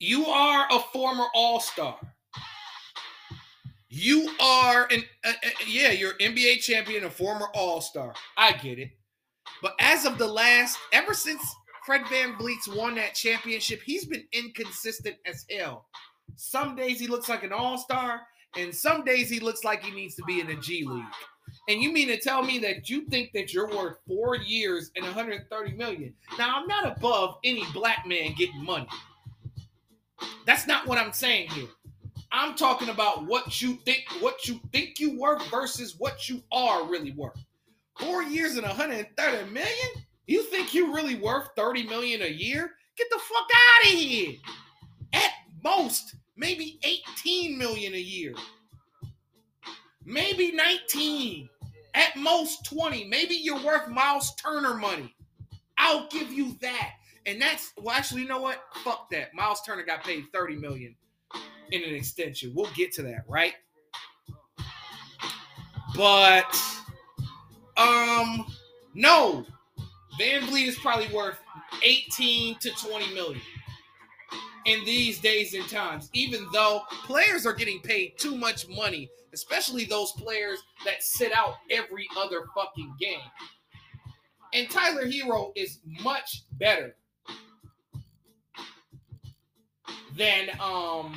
You 0.00 0.26
are 0.26 0.66
a 0.70 0.78
former 0.78 1.26
All 1.34 1.60
Star. 1.60 1.98
You 3.90 4.30
are 4.40 4.86
an 4.90 5.02
uh, 5.24 5.30
uh, 5.30 5.48
yeah, 5.66 5.90
you're 5.90 6.14
NBA 6.14 6.60
champion, 6.60 7.04
a 7.04 7.10
former 7.10 7.48
All 7.54 7.82
Star. 7.82 8.14
I 8.36 8.52
get 8.52 8.78
it, 8.78 8.90
but 9.60 9.74
as 9.80 10.06
of 10.06 10.16
the 10.16 10.26
last, 10.26 10.78
ever 10.92 11.12
since 11.12 11.42
Fred 11.88 12.02
VanVleet's 12.02 12.68
won 12.68 12.96
that 12.96 13.14
championship, 13.14 13.80
he's 13.82 14.04
been 14.04 14.24
inconsistent 14.32 15.16
as 15.24 15.46
hell. 15.50 15.86
Some 16.36 16.76
days 16.76 17.00
he 17.00 17.06
looks 17.06 17.30
like 17.30 17.44
an 17.44 17.52
All 17.54 17.78
Star, 17.78 18.20
and 18.58 18.74
some 18.74 19.04
days 19.04 19.30
he 19.30 19.40
looks 19.40 19.64
like 19.64 19.82
he 19.82 19.90
needs 19.92 20.14
to 20.16 20.22
be 20.24 20.38
in 20.38 20.48
the 20.48 20.56
G 20.56 20.84
League. 20.84 21.02
And 21.66 21.80
you 21.80 21.90
mean 21.90 22.08
to 22.08 22.20
tell 22.20 22.42
me 22.42 22.58
that 22.58 22.90
you 22.90 23.06
think 23.06 23.32
that 23.32 23.54
you're 23.54 23.70
worth 23.74 23.96
four 24.06 24.36
years 24.36 24.90
and 24.96 25.04
130 25.06 25.72
million? 25.76 26.12
Now 26.38 26.60
I'm 26.60 26.68
not 26.68 26.94
above 26.94 27.38
any 27.42 27.64
black 27.72 28.06
man 28.06 28.34
getting 28.36 28.62
money. 28.62 28.88
That's 30.44 30.66
not 30.66 30.86
what 30.86 30.98
I'm 30.98 31.14
saying 31.14 31.48
here. 31.48 31.68
I'm 32.30 32.54
talking 32.54 32.90
about 32.90 33.24
what 33.24 33.62
you 33.62 33.78
think, 33.86 34.04
what 34.20 34.46
you 34.46 34.60
think 34.72 35.00
you 35.00 35.18
worth 35.18 35.42
versus 35.50 35.94
what 35.96 36.28
you 36.28 36.42
are 36.52 36.86
really 36.86 37.12
worth. 37.12 37.42
Four 37.98 38.24
years 38.24 38.58
and 38.58 38.66
130 38.66 39.50
million? 39.50 39.88
You 40.28 40.42
think 40.42 40.74
you 40.74 40.94
really 40.94 41.14
worth 41.14 41.48
30 41.56 41.86
million 41.86 42.20
a 42.20 42.28
year? 42.28 42.72
Get 42.98 43.08
the 43.10 43.18
fuck 43.18 43.48
out 43.56 43.86
of 43.86 43.98
here. 43.98 44.34
At 45.14 45.30
most, 45.64 46.16
maybe 46.36 46.78
18 46.84 47.56
million 47.56 47.94
a 47.94 47.98
year. 47.98 48.34
Maybe 50.04 50.52
19. 50.52 51.48
At 51.94 52.14
most 52.16 52.66
20. 52.66 53.04
Maybe 53.04 53.36
you're 53.36 53.64
worth 53.64 53.88
Myles 53.88 54.34
Turner 54.34 54.74
money. 54.74 55.14
I'll 55.78 56.06
give 56.08 56.30
you 56.30 56.58
that. 56.60 56.90
And 57.24 57.40
that's 57.40 57.72
well, 57.78 57.96
actually, 57.96 58.22
you 58.22 58.28
know 58.28 58.40
what? 58.40 58.62
Fuck 58.84 59.08
that. 59.10 59.32
Myles 59.32 59.62
Turner 59.64 59.84
got 59.84 60.04
paid 60.04 60.24
30 60.34 60.56
million 60.56 60.94
in 61.72 61.82
an 61.82 61.94
extension. 61.94 62.52
We'll 62.54 62.70
get 62.74 62.92
to 62.92 63.02
that, 63.04 63.24
right? 63.26 63.54
But 65.96 66.54
um 67.78 68.44
no. 68.92 69.46
VanVleet 70.18 70.66
is 70.66 70.78
probably 70.78 71.08
worth 71.14 71.38
18 71.82 72.58
to 72.58 72.70
20 72.70 73.14
million 73.14 73.40
in 74.66 74.84
these 74.84 75.18
days 75.20 75.54
and 75.54 75.68
times, 75.68 76.10
even 76.12 76.46
though 76.52 76.82
players 77.04 77.46
are 77.46 77.54
getting 77.54 77.80
paid 77.80 78.18
too 78.18 78.36
much 78.36 78.68
money, 78.68 79.08
especially 79.32 79.84
those 79.84 80.12
players 80.12 80.58
that 80.84 81.02
sit 81.02 81.32
out 81.32 81.54
every 81.70 82.06
other 82.18 82.46
fucking 82.54 82.94
game. 83.00 83.20
And 84.52 84.68
Tyler 84.68 85.06
Herro 85.06 85.52
is 85.56 85.80
much 86.02 86.42
better 86.58 86.96
than 90.16 90.48
um 90.60 91.14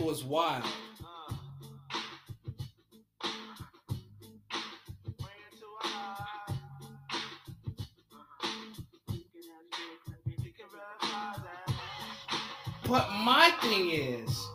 Was 0.00 0.24
wild. 0.24 0.64
But 12.88 13.10
my 13.22 13.50
thing 13.60 13.90
is, 13.90 14.46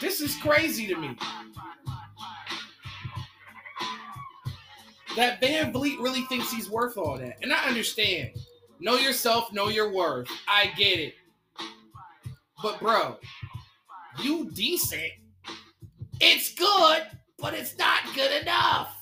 this 0.00 0.22
is 0.22 0.34
crazy 0.36 0.86
to 0.86 0.96
me. 0.96 1.18
That 5.16 5.42
VanVleet 5.42 6.00
really 6.00 6.22
thinks 6.22 6.50
he's 6.50 6.70
worth 6.70 6.96
all 6.96 7.18
that. 7.18 7.36
And 7.42 7.52
I 7.52 7.66
understand. 7.66 8.30
Know 8.80 8.96
yourself, 8.96 9.52
know 9.52 9.68
your 9.68 9.92
worth. 9.92 10.30
I 10.46 10.72
get 10.78 10.98
it. 11.00 11.14
But 12.62 12.80
bro, 12.80 13.16
you 14.22 14.50
decent. 14.50 15.12
It's 16.20 16.54
good, 16.54 17.02
but 17.38 17.54
it's 17.54 17.78
not 17.78 18.00
good 18.14 18.42
enough. 18.42 18.94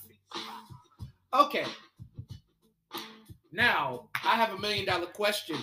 Okay. 1.33 1.65
Now, 3.53 4.09
I 4.25 4.37
have 4.37 4.53
a 4.53 4.59
million 4.59 4.85
dollar 4.85 5.07
question. 5.07 5.57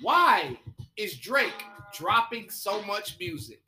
Why 0.00 0.56
is 0.96 1.18
Drake 1.18 1.64
dropping 1.92 2.50
so 2.50 2.80
much 2.82 3.16
music? 3.18 3.60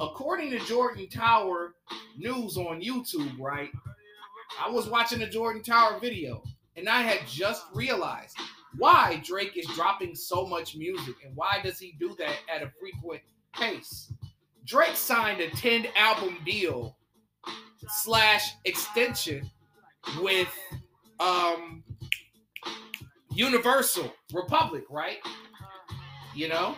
According 0.00 0.50
to 0.50 0.58
Jordan 0.60 1.08
Tower 1.08 1.74
News 2.16 2.56
on 2.56 2.80
YouTube, 2.80 3.38
right? 3.40 3.70
I 4.64 4.70
was 4.70 4.88
watching 4.88 5.18
the 5.18 5.26
Jordan 5.26 5.62
Tower 5.62 5.98
video 5.98 6.42
and 6.76 6.88
I 6.88 7.02
had 7.02 7.26
just 7.26 7.64
realized 7.72 8.36
why 8.78 9.22
Drake 9.24 9.56
is 9.56 9.66
dropping 9.68 10.14
so 10.14 10.46
much 10.46 10.76
music 10.76 11.14
and 11.24 11.34
why 11.36 11.60
does 11.62 11.78
he 11.78 11.94
do 11.98 12.14
that 12.18 12.36
at 12.54 12.62
a 12.62 12.70
frequent 12.80 13.22
pace. 13.52 14.12
Drake 14.66 14.96
signed 14.96 15.40
a 15.40 15.50
10 15.50 15.86
album 15.96 16.38
deal 16.44 16.96
slash 18.02 18.54
extension 18.64 19.50
with 20.20 20.48
um 21.20 21.84
Universal 23.34 24.12
Republic, 24.32 24.84
right? 24.90 25.18
You 26.34 26.48
know, 26.48 26.76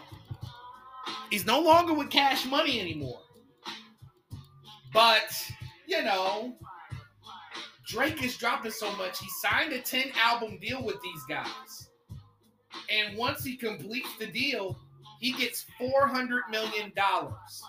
he's 1.31 1.47
no 1.47 1.61
longer 1.61 1.93
with 1.93 2.11
Cash 2.11 2.47
Money 2.47 2.81
anymore. 2.81 3.21
But, 4.93 5.51
you 5.87 6.03
know, 6.03 6.55
Drake 7.87 8.23
is 8.23 8.37
dropping 8.37 8.71
so 8.71 8.91
much. 8.97 9.19
He 9.19 9.29
signed 9.43 9.73
a 9.73 9.81
10 9.81 10.13
album 10.17 10.59
deal 10.59 10.83
with 10.83 10.97
these 11.03 11.23
guys. 11.29 11.86
And 12.91 13.17
once 13.17 13.45
he 13.45 13.57
completes 13.57 14.11
the 14.19 14.27
deal, 14.27 14.79
he 15.21 15.33
gets 15.33 15.67
400 15.79 16.45
million 16.51 16.93
dollars. 16.97 17.63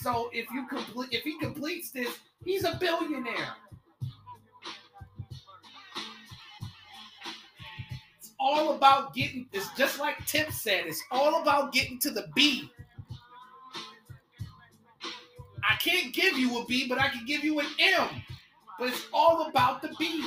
So 0.00 0.30
if 0.32 0.50
you 0.50 0.66
complete 0.66 1.08
if 1.12 1.24
he 1.24 1.38
completes 1.38 1.90
this, 1.90 2.18
he's 2.44 2.64
a 2.64 2.76
billionaire. 2.80 3.54
It's 8.18 8.32
all 8.38 8.74
about 8.74 9.14
getting 9.14 9.46
it's 9.52 9.68
just 9.76 9.98
like 9.98 10.24
Tip 10.26 10.50
said, 10.52 10.86
it's 10.86 11.02
all 11.10 11.42
about 11.42 11.72
getting 11.72 11.98
to 12.00 12.10
the 12.10 12.28
B. 12.34 12.70
I 15.68 15.76
can't 15.76 16.12
give 16.12 16.38
you 16.38 16.58
a 16.58 16.64
B, 16.64 16.86
but 16.88 16.98
I 16.98 17.08
can 17.08 17.24
give 17.26 17.44
you 17.44 17.60
an 17.60 17.66
M. 17.78 18.08
But 18.78 18.88
it's 18.88 19.06
all 19.12 19.48
about 19.48 19.82
the 19.82 19.94
B. 19.98 20.24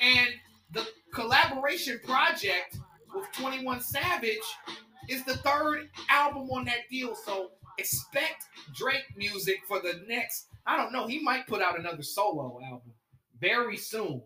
And 0.00 0.28
the 0.72 0.86
collaboration 1.16 1.98
project 2.04 2.78
with 3.14 3.24
21 3.32 3.80
Savage 3.80 4.36
is 5.08 5.24
the 5.24 5.38
third 5.38 5.88
album 6.10 6.48
on 6.50 6.66
that 6.66 6.88
deal. 6.90 7.14
So 7.14 7.52
expect 7.78 8.44
Drake 8.74 9.04
music 9.16 9.60
for 9.66 9.80
the 9.80 10.02
next, 10.06 10.48
I 10.66 10.76
don't 10.76 10.92
know, 10.92 11.06
he 11.06 11.22
might 11.22 11.46
put 11.46 11.62
out 11.62 11.78
another 11.78 12.02
solo 12.02 12.60
album 12.62 12.92
very 13.40 13.78
soon. 13.78 14.22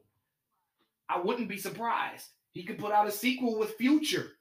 I 1.09 1.20
wouldn't 1.20 1.49
be 1.49 1.59
surprised. 1.59 2.26
He 2.52 2.64
could 2.64 2.78
put 2.78 2.92
out 2.92 3.06
a 3.06 3.12
sequel 3.12 3.56
with 3.56 3.76
Future. 3.76 4.32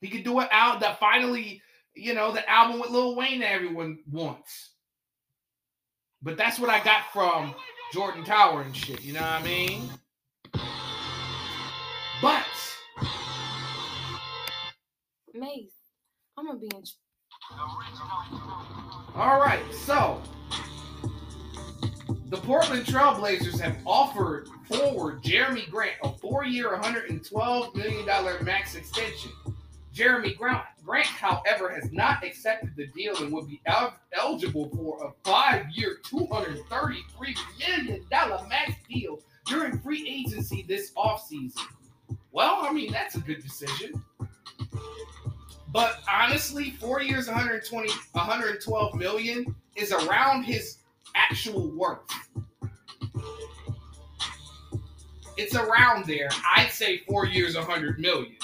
He 0.00 0.08
could 0.08 0.22
do 0.22 0.38
it 0.40 0.48
out 0.52 0.80
that 0.80 1.00
finally, 1.00 1.60
you 1.94 2.14
know, 2.14 2.30
the 2.30 2.48
album 2.48 2.80
with 2.80 2.90
Lil 2.90 3.16
Wayne 3.16 3.40
that 3.40 3.52
everyone 3.52 3.98
wants. 4.10 4.74
But 6.22 6.36
that's 6.36 6.60
what 6.60 6.70
I 6.70 6.82
got 6.84 7.10
from 7.12 7.54
Jordan 7.92 8.24
Tower 8.24 8.62
and 8.62 8.76
shit, 8.76 9.02
you 9.02 9.12
know 9.12 9.20
what 9.20 9.40
I 9.40 9.42
mean? 9.42 9.88
But 12.22 12.44
Mace, 15.34 15.70
I'm 16.38 16.46
gonna 16.46 16.58
be 16.58 16.68
in. 16.74 16.82
all 19.14 19.38
right, 19.38 19.62
so 19.72 20.22
the 22.30 22.38
Portland 22.38 22.86
Trailblazers 22.86 23.60
have 23.60 23.76
offered 23.86 24.48
forward 24.66 25.22
Jerami 25.22 25.70
Grant 25.70 25.96
a 26.02 26.10
four-year, 26.10 26.72
112 26.72 27.74
million 27.74 28.06
dollar 28.06 28.42
max 28.42 28.74
extension. 28.74 29.30
Jerami 29.94 30.36
Grant, 30.36 30.62
Grant, 30.84 31.06
however, 31.06 31.70
has 31.70 31.90
not 31.92 32.24
accepted 32.24 32.74
the 32.76 32.86
deal 32.88 33.16
and 33.22 33.32
would 33.32 33.46
be 33.48 33.60
el- 33.66 33.94
eligible 34.12 34.68
for 34.70 35.06
a 35.06 35.28
five-year, 35.28 35.98
233 36.04 37.36
million 37.58 38.04
dollar 38.10 38.46
max 38.48 38.72
deal 38.88 39.20
during 39.46 39.78
free 39.78 40.08
agency 40.08 40.64
this 40.68 40.92
offseason. 40.96 41.60
Well, 42.36 42.58
I 42.60 42.70
mean, 42.70 42.92
that's 42.92 43.14
a 43.14 43.20
good 43.20 43.42
decision. 43.42 44.04
But 45.72 46.00
honestly, 46.06 46.72
four 46.72 47.00
years, 47.00 47.28
120, 47.28 47.88
112 48.12 48.94
million 48.94 49.56
is 49.74 49.90
around 49.90 50.42
his 50.42 50.76
actual 51.14 51.70
worth. 51.70 52.00
It's 55.38 55.54
around 55.54 56.04
there. 56.04 56.28
I'd 56.54 56.68
say 56.68 56.98
four 57.08 57.24
years, 57.24 57.56
100 57.56 57.98
million. 57.98 58.36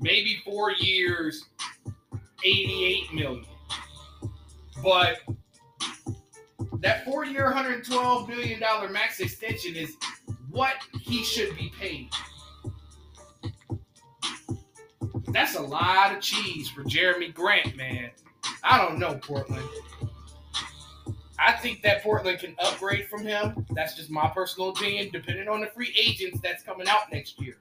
Maybe 0.00 0.40
four 0.42 0.72
years, 0.72 1.44
88 2.42 3.12
million. 3.12 3.44
But 4.82 5.18
that 6.80 7.04
four 7.04 7.26
year, 7.26 7.44
112 7.44 8.26
million 8.26 8.58
dollar 8.58 8.88
max 8.88 9.20
extension 9.20 9.76
is 9.76 9.96
what 10.50 10.76
he 10.98 11.22
should 11.22 11.54
be 11.58 11.70
paid. 11.78 12.08
That's 15.28 15.56
a 15.56 15.62
lot 15.62 16.14
of 16.14 16.20
cheese 16.20 16.68
for 16.68 16.84
Jerami 16.84 17.32
Grant, 17.32 17.76
man. 17.76 18.10
I 18.62 18.78
don't 18.78 18.98
know, 18.98 19.18
Portland. 19.22 19.68
I 21.38 21.52
think 21.52 21.82
that 21.82 22.02
Portland 22.02 22.38
can 22.38 22.54
upgrade 22.58 23.06
from 23.08 23.24
him. 23.24 23.66
That's 23.70 23.96
just 23.96 24.10
my 24.10 24.28
personal 24.28 24.70
opinion, 24.70 25.10
depending 25.12 25.48
on 25.48 25.60
the 25.60 25.66
free 25.66 25.94
agents 26.00 26.40
that's 26.42 26.62
coming 26.62 26.88
out 26.88 27.12
next 27.12 27.40
year. 27.40 27.56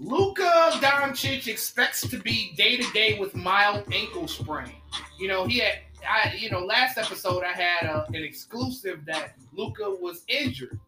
Luka 0.00 0.70
Doncic 0.80 1.48
expects 1.48 2.00
to 2.08 2.18
be 2.18 2.54
day 2.56 2.76
to 2.78 2.92
day 2.92 3.18
with 3.18 3.34
mild 3.34 3.84
ankle 3.92 4.26
sprain. 4.26 4.72
You 5.18 5.28
know, 5.28 5.46
he 5.46 5.58
had, 5.58 5.80
I, 6.08 6.34
you 6.34 6.50
know, 6.50 6.60
last 6.60 6.96
episode 6.96 7.44
I 7.44 7.52
had 7.52 7.84
a, 7.84 8.06
an 8.08 8.24
exclusive 8.24 9.04
that 9.04 9.34
Luka 9.52 9.90
was 10.00 10.24
injured, 10.26 10.80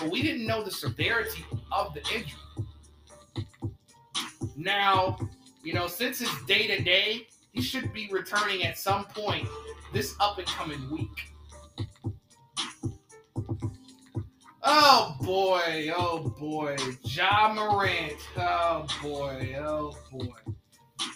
but 0.00 0.10
we 0.10 0.22
didn't 0.22 0.46
know 0.46 0.62
the 0.62 0.70
severity 0.70 1.44
of 1.72 1.94
the 1.94 2.00
injury. 2.14 2.38
Now, 4.56 5.18
you 5.62 5.72
know, 5.72 5.86
since 5.86 6.20
it's 6.20 6.44
day 6.46 6.66
to 6.66 6.82
day, 6.82 7.26
he 7.52 7.62
should 7.62 7.92
be 7.92 8.08
returning 8.10 8.64
at 8.64 8.78
some 8.78 9.04
point 9.04 9.48
this 9.92 10.14
up 10.20 10.38
and 10.38 10.46
coming 10.46 10.90
week. 10.90 11.32
Oh 14.62 15.16
boy, 15.22 15.90
oh 15.96 16.34
boy, 16.38 16.76
Ja 17.02 17.52
Morant. 17.54 18.18
Oh 18.36 18.86
boy, 19.02 19.56
oh 19.58 19.96
boy. 20.12 20.34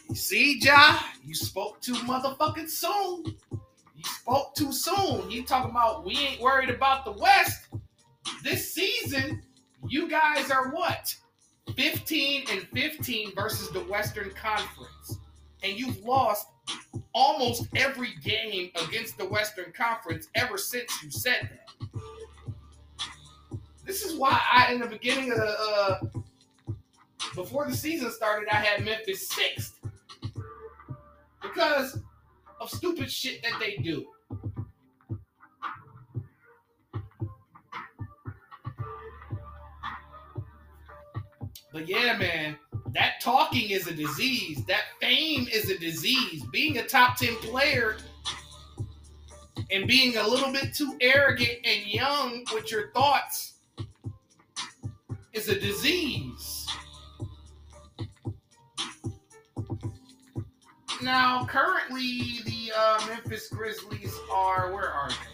You 0.09 0.15
see, 0.15 0.59
Ja, 0.59 1.01
you 1.25 1.35
spoke 1.35 1.81
too 1.81 1.95
motherfucking 1.95 2.69
soon. 2.69 3.25
You 3.25 4.05
spoke 4.05 4.55
too 4.55 4.73
soon. 4.73 5.31
You 5.31 5.45
talking 5.45 5.71
about 5.71 6.05
we 6.05 6.17
ain't 6.17 6.41
worried 6.41 6.71
about 6.71 7.05
the 7.05 7.13
West. 7.13 7.67
This 8.43 8.73
season, 8.75 9.43
you 9.89 10.09
guys 10.09 10.51
are 10.51 10.71
what? 10.71 11.15
15 11.77 12.45
and 12.51 12.63
15 12.75 13.35
versus 13.35 13.71
the 13.71 13.81
Western 13.81 14.31
Conference. 14.31 15.19
And 15.63 15.79
you've 15.79 16.05
lost 16.05 16.49
almost 17.15 17.67
every 17.77 18.15
game 18.23 18.71
against 18.87 19.19
the 19.19 19.25
Western 19.25 19.73
Conference 19.73 20.29
ever 20.35 20.59
since 20.59 21.03
you 21.03 21.11
said 21.11 21.51
that. 21.51 22.01
This 23.85 24.05
is 24.05 24.17
why 24.17 24.41
I, 24.53 24.73
in 24.73 24.81
the 24.81 24.87
beginning 24.87 25.33
of 25.33 25.39
the, 25.39 25.57
uh, 25.61 26.01
before 27.35 27.69
the 27.69 27.77
season 27.77 28.11
started, 28.11 28.49
I 28.49 28.57
had 28.57 28.85
Memphis 28.85 29.29
sixth 29.29 29.79
because 31.43 31.99
of 32.61 32.71
stupid 32.71 33.11
shit 33.11 33.43
that 33.43 33.59
they 33.59 33.77
do. 33.77 34.07
But 41.73 41.89
yeah, 41.89 42.17
man, 42.19 42.57
that 42.93 43.21
talking 43.23 43.71
is 43.71 43.87
a 43.87 43.95
disease. 43.95 44.63
That 44.67 44.83
fame 45.01 45.49
is 45.51 45.71
a 45.71 45.79
disease. 45.79 46.45
Being 46.53 46.79
a 46.79 46.87
top 46.87 47.17
10 47.17 47.37
player 47.37 47.97
and 49.71 49.87
being 49.87 50.17
a 50.19 50.27
little 50.27 50.53
bit 50.53 50.75
too 50.75 50.97
arrogant 51.01 51.59
and 51.65 51.87
young 51.87 52.45
with 52.53 52.71
your 52.71 52.91
thoughts 52.91 53.55
is 55.33 55.49
a 55.49 55.59
disease. 55.59 56.67
Now, 61.03 61.47
currently, 61.47 62.41
the 62.45 62.73
uh, 62.77 63.07
Memphis 63.09 63.49
Grizzlies 63.49 64.15
are 64.31 64.73
where 64.73 64.89
are 64.89 65.09
they 65.09 65.32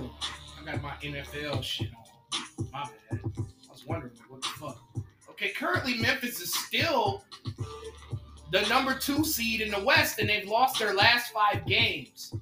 I 0.00 0.64
got 0.64 0.82
my 0.82 0.92
NFL 1.02 1.62
shit 1.62 1.90
on. 1.94 2.66
My 2.72 2.88
bad. 3.10 3.20
I 3.36 3.70
was 3.70 3.86
wondering 3.86 4.12
what 4.28 4.40
the 4.40 4.48
fuck. 4.48 4.78
Okay, 5.30 5.50
currently 5.50 5.98
Memphis 5.98 6.40
is 6.40 6.54
still 6.54 7.24
the 8.52 8.62
number 8.68 8.94
two 8.94 9.24
seed 9.24 9.60
in 9.60 9.70
the 9.70 9.82
West, 9.84 10.18
and 10.18 10.28
they've 10.28 10.48
lost 10.48 10.78
their 10.78 10.94
last 10.94 11.32
five 11.32 11.66
games. 11.66 12.34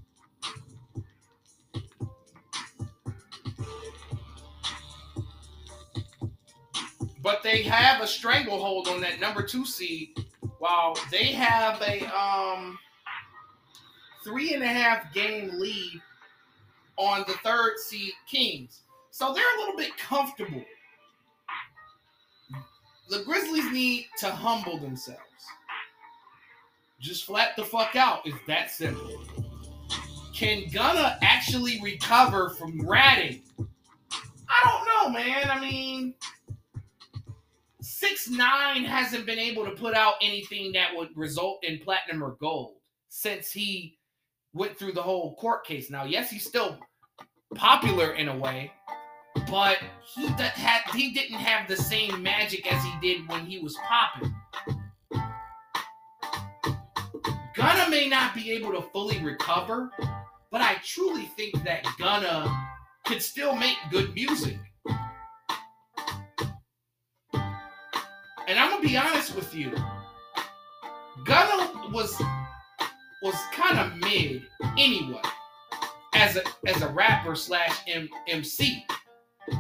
But 7.23 7.43
they 7.43 7.63
have 7.63 8.01
a 8.01 8.07
stranglehold 8.07 8.89
on 8.89 9.01
that 9.01 9.21
number 9.21 9.43
two 9.43 9.65
seed, 9.67 10.11
while 10.59 10.97
they 11.11 11.27
have 11.27 11.83
a 11.83 12.05
um 12.17 12.79
three 14.25 14.55
and 14.55 14.63
a 14.63 14.69
half 14.69 15.13
game 15.13 15.51
lead 15.55 16.01
on 17.01 17.25
the 17.27 17.35
third 17.43 17.79
seed 17.79 18.13
Kings. 18.29 18.83
So 19.11 19.33
they're 19.33 19.57
a 19.57 19.61
little 19.61 19.77
bit 19.77 19.97
comfortable. 19.97 20.65
The 23.09 23.23
Grizzlies 23.25 23.73
need 23.73 24.07
to 24.19 24.31
humble 24.31 24.79
themselves. 24.79 25.21
Just 27.01 27.25
flat 27.25 27.57
the 27.57 27.65
fuck 27.65 27.97
out. 27.97 28.21
It's 28.27 28.37
that 28.47 28.71
simple. 28.71 29.21
Can 30.35 30.69
Gunna 30.73 31.19
actually 31.23 31.81
recover 31.83 32.51
from 32.51 32.87
ratting? 32.87 33.43
I 33.59 34.65
don't 34.65 35.13
know, 35.15 35.19
man. 35.19 35.51
I 35.51 35.61
mean, 35.61 36.15
six 37.81 38.29
nine 38.29 38.85
hasn't 38.85 39.27
been 39.27 39.39
able 39.39 39.65
to 39.65 39.73
put 39.73 39.95
out 39.95 40.15
anything 40.21 40.73
that 40.73 40.95
would 40.95 41.17
result 41.17 41.65
in 41.65 41.79
platinum 41.79 42.23
or 42.23 42.37
gold 42.41 42.75
since 43.09 43.51
he 43.51 43.99
went 44.53 44.77
through 44.79 44.93
the 44.93 45.03
whole 45.03 45.35
court 45.37 45.65
case. 45.65 45.91
Now, 45.91 46.05
yes, 46.05 46.31
he's 46.31 46.47
still 46.47 46.79
popular 47.55 48.13
in 48.13 48.29
a 48.29 48.37
way, 48.37 48.73
but 49.51 49.79
he 50.15 50.27
had 50.27 50.83
he 50.95 51.13
didn't 51.13 51.39
have 51.39 51.69
the 51.69 51.77
same 51.77 52.23
magic 52.23 52.71
as 52.73 52.83
he 52.85 52.93
did 53.01 53.29
when 53.29 53.47
he 53.47 53.59
was 53.59 53.77
popping. 53.87 54.35
Gunna 57.55 57.91
may 57.91 58.09
not 58.09 58.35
be 58.35 58.53
able 58.53 58.73
to 58.73 58.83
fully 58.91 59.19
recover, 59.19 59.91
but 60.51 60.61
I 60.61 60.77
truly 60.85 61.25
think 61.37 61.63
that 61.65 61.85
Gunna 61.99 62.69
could 63.05 63.23
still 63.23 63.55
make 63.55 63.77
good 63.91 64.15
music. 64.15 64.59
And 68.49 68.59
I'm 68.59 68.71
gonna 68.71 68.83
be 68.83 68.97
honest 68.97 69.35
with 69.35 69.55
you, 69.55 69.73
Gunna 71.25 71.91
was 71.93 72.21
was 73.23 73.35
kind 73.53 73.79
of 73.79 73.97
mid 73.99 74.43
anyway 74.79 75.21
as 76.21 76.37
a 76.37 76.43
as 76.67 76.83
a 76.83 76.89
rapper 76.89 77.35
slash 77.35 77.81
MC. 78.29 78.85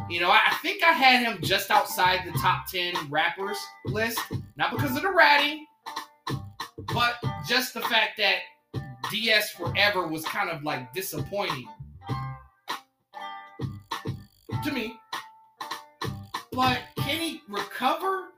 You 0.08 0.20
know, 0.20 0.30
I, 0.30 0.54
think 0.62 0.84
I 0.84 0.92
had 0.92 1.24
him 1.24 1.42
just 1.42 1.70
outside 1.70 2.20
the 2.24 2.38
top 2.38 2.66
ten 2.70 2.94
rappers 3.08 3.56
list, 3.86 4.20
not 4.56 4.70
because 4.70 4.94
of 4.94 5.02
the 5.02 5.10
ratting, 5.10 5.66
but 6.92 7.16
just 7.48 7.74
the 7.74 7.80
fact 7.80 8.18
that 8.18 8.36
DS 9.10 9.50
Forever 9.52 10.06
was 10.06 10.24
kind 10.24 10.50
of 10.50 10.62
like 10.62 10.92
disappointing 10.92 11.66
to 14.62 14.70
me. 14.70 14.94
But 16.52 16.80
can 16.98 17.20
he 17.20 17.40
recover 17.48 18.28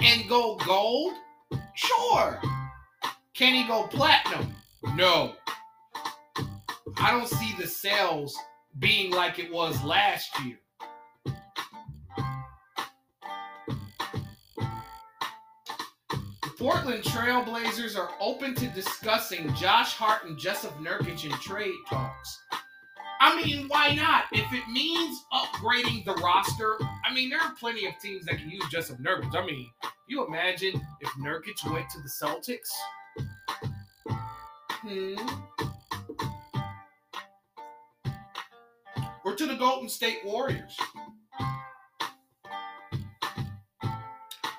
and 0.00 0.28
go 0.28 0.56
gold? 0.66 1.12
Sure. 1.74 2.40
Can 3.34 3.54
he 3.54 3.64
go 3.68 3.84
platinum? 3.84 4.54
No. 4.94 5.34
I 7.02 7.12
don't 7.12 7.28
see 7.28 7.54
the 7.58 7.66
sales 7.66 8.36
being 8.78 9.10
like 9.10 9.38
it 9.38 9.50
was 9.50 9.82
last 9.82 10.28
year. 10.44 10.58
The 16.42 16.50
Portland 16.58 17.02
Trailblazers 17.02 17.98
are 17.98 18.10
open 18.20 18.54
to 18.56 18.66
discussing 18.68 19.52
Josh 19.54 19.94
Hart 19.94 20.24
and 20.26 20.38
Jusuf 20.38 20.76
Nurkic 20.76 21.24
in 21.24 21.32
trade 21.38 21.72
talks. 21.88 22.38
I 23.22 23.42
mean, 23.42 23.66
why 23.68 23.94
not? 23.94 24.24
If 24.32 24.52
it 24.52 24.68
means 24.70 25.24
upgrading 25.32 26.04
the 26.04 26.14
roster, 26.16 26.76
I 27.06 27.14
mean, 27.14 27.30
there 27.30 27.40
are 27.40 27.54
plenty 27.58 27.86
of 27.86 27.94
teams 27.98 28.26
that 28.26 28.36
can 28.36 28.50
use 28.50 28.64
Jusuf 28.64 29.00
Nurkic. 29.00 29.34
I 29.34 29.46
mean, 29.46 29.70
you 30.06 30.26
imagine 30.26 30.78
if 31.00 31.08
Nurkic 31.12 31.64
went 31.72 31.88
to 31.90 31.98
the 32.02 32.10
Celtics? 32.10 32.68
Hmm. 34.82 35.16
To 39.40 39.46
the 39.46 39.54
Golden 39.54 39.88
State 39.88 40.18
Warriors. 40.22 40.76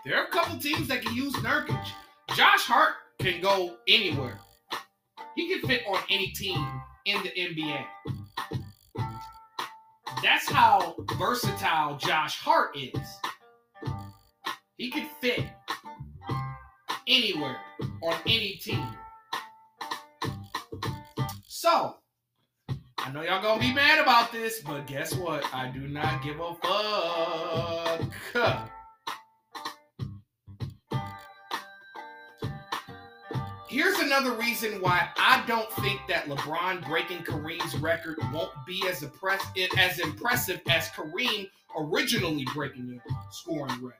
There 0.03 0.17
are 0.17 0.25
a 0.25 0.29
couple 0.31 0.57
teams 0.57 0.87
that 0.87 1.03
can 1.03 1.13
use 1.13 1.35
Nurkic. 1.35 1.85
Josh 2.35 2.65
Hart 2.65 2.95
can 3.19 3.41
go 3.41 3.75
anywhere. 3.87 4.39
He 5.35 5.49
can 5.49 5.69
fit 5.69 5.83
on 5.87 5.99
any 6.09 6.29
team 6.29 6.57
in 7.05 7.21
the 7.21 7.29
NBA. 7.29 7.85
That's 10.23 10.49
how 10.49 10.95
versatile 11.15 11.97
Josh 11.97 12.39
Hart 12.39 12.75
is. 12.75 13.07
He 14.77 14.89
can 14.89 15.07
fit 15.21 15.45
anywhere 17.07 17.57
on 18.01 18.15
any 18.25 18.55
team. 18.55 18.87
So, 21.47 21.97
I 23.03 23.11
know 23.11 23.23
y'all 23.23 23.41
gonna 23.41 23.59
be 23.59 23.73
mad 23.73 23.99
about 23.99 24.31
this, 24.31 24.59
but 24.59 24.85
guess 24.85 25.15
what? 25.15 25.43
I 25.53 25.69
do 25.69 25.87
not 25.87 26.23
give 26.23 26.39
a 26.39 26.53
fuck. 26.55 28.01
Here's 33.67 33.97
another 33.99 34.33
reason 34.33 34.81
why 34.81 35.09
I 35.17 35.43
don't 35.47 35.71
think 35.73 36.01
that 36.09 36.25
LeBron 36.25 36.85
breaking 36.87 37.19
Kareem's 37.19 37.75
record 37.77 38.17
won't 38.31 38.51
be 38.67 38.83
as, 38.87 39.01
impress- 39.01 39.47
as 39.77 39.99
impressive 39.99 40.61
as 40.69 40.89
Kareem 40.89 41.49
originally 41.77 42.45
breaking 42.53 42.87
the 42.87 42.99
scoring 43.31 43.73
record. 43.81 43.95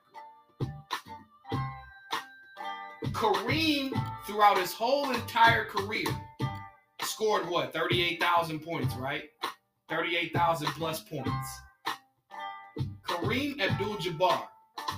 Kareem, 3.05 3.91
throughout 4.27 4.57
his 4.57 4.73
whole 4.73 5.09
entire 5.11 5.65
career, 5.65 6.07
scored 7.21 7.47
what 7.51 7.71
38,000 7.71 8.61
points, 8.61 8.95
right? 8.95 9.25
38,000 9.89 10.67
plus 10.69 11.01
points. 11.01 11.61
Kareem 13.07 13.61
Abdul-Jabbar 13.61 14.47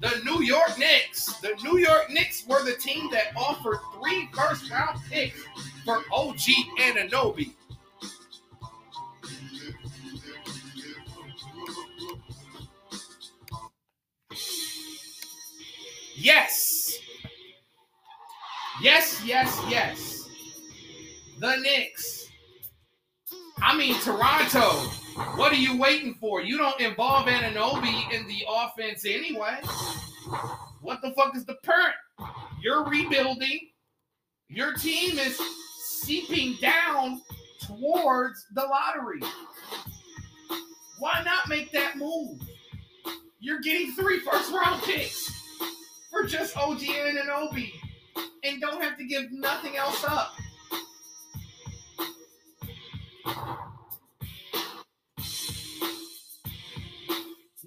the 0.00 0.22
New 0.24 0.42
York 0.42 0.78
Knicks. 0.78 1.09
The 1.42 1.56
New 1.62 1.78
York 1.78 2.10
Knicks 2.10 2.46
were 2.46 2.62
the 2.64 2.74
team 2.74 3.10
that 3.12 3.34
offered 3.36 3.78
three 3.94 4.28
first 4.34 4.70
round 4.70 5.00
picks 5.10 5.42
for 5.84 6.02
OG 6.12 6.40
Anunoby. 6.78 7.54
Yes. 16.16 16.98
Yes, 18.82 19.22
yes, 19.24 19.62
yes. 19.68 20.28
The 21.38 21.56
Knicks. 21.56 22.28
I 23.62 23.76
mean, 23.76 23.94
Toronto. 24.00 24.90
What 25.36 25.52
are 25.52 25.56
you 25.56 25.78
waiting 25.78 26.14
for? 26.20 26.42
You 26.42 26.58
don't 26.58 26.78
involve 26.80 27.26
Anunoby 27.26 28.12
in 28.12 28.26
the 28.28 28.44
offense 28.48 29.06
anyway. 29.06 29.58
What 30.80 31.02
the 31.02 31.12
fuck 31.12 31.36
is 31.36 31.44
the 31.44 31.56
point? 31.64 32.30
You're 32.62 32.84
rebuilding. 32.84 33.60
Your 34.48 34.74
team 34.74 35.18
is 35.18 35.40
seeping 36.02 36.56
down 36.60 37.20
towards 37.66 38.46
the 38.54 38.62
lottery. 38.62 39.20
Why 40.98 41.22
not 41.24 41.48
make 41.48 41.72
that 41.72 41.96
move? 41.96 42.40
You're 43.38 43.60
getting 43.60 43.92
three 43.92 44.20
first 44.20 44.52
round 44.52 44.82
picks 44.82 45.30
for 46.10 46.24
just 46.24 46.56
OG 46.56 46.80
Anunoby 46.80 47.72
and 48.44 48.60
don't 48.60 48.82
have 48.82 48.98
to 48.98 49.04
give 49.04 49.30
nothing 49.30 49.76
else 49.76 50.04
up. 50.04 50.32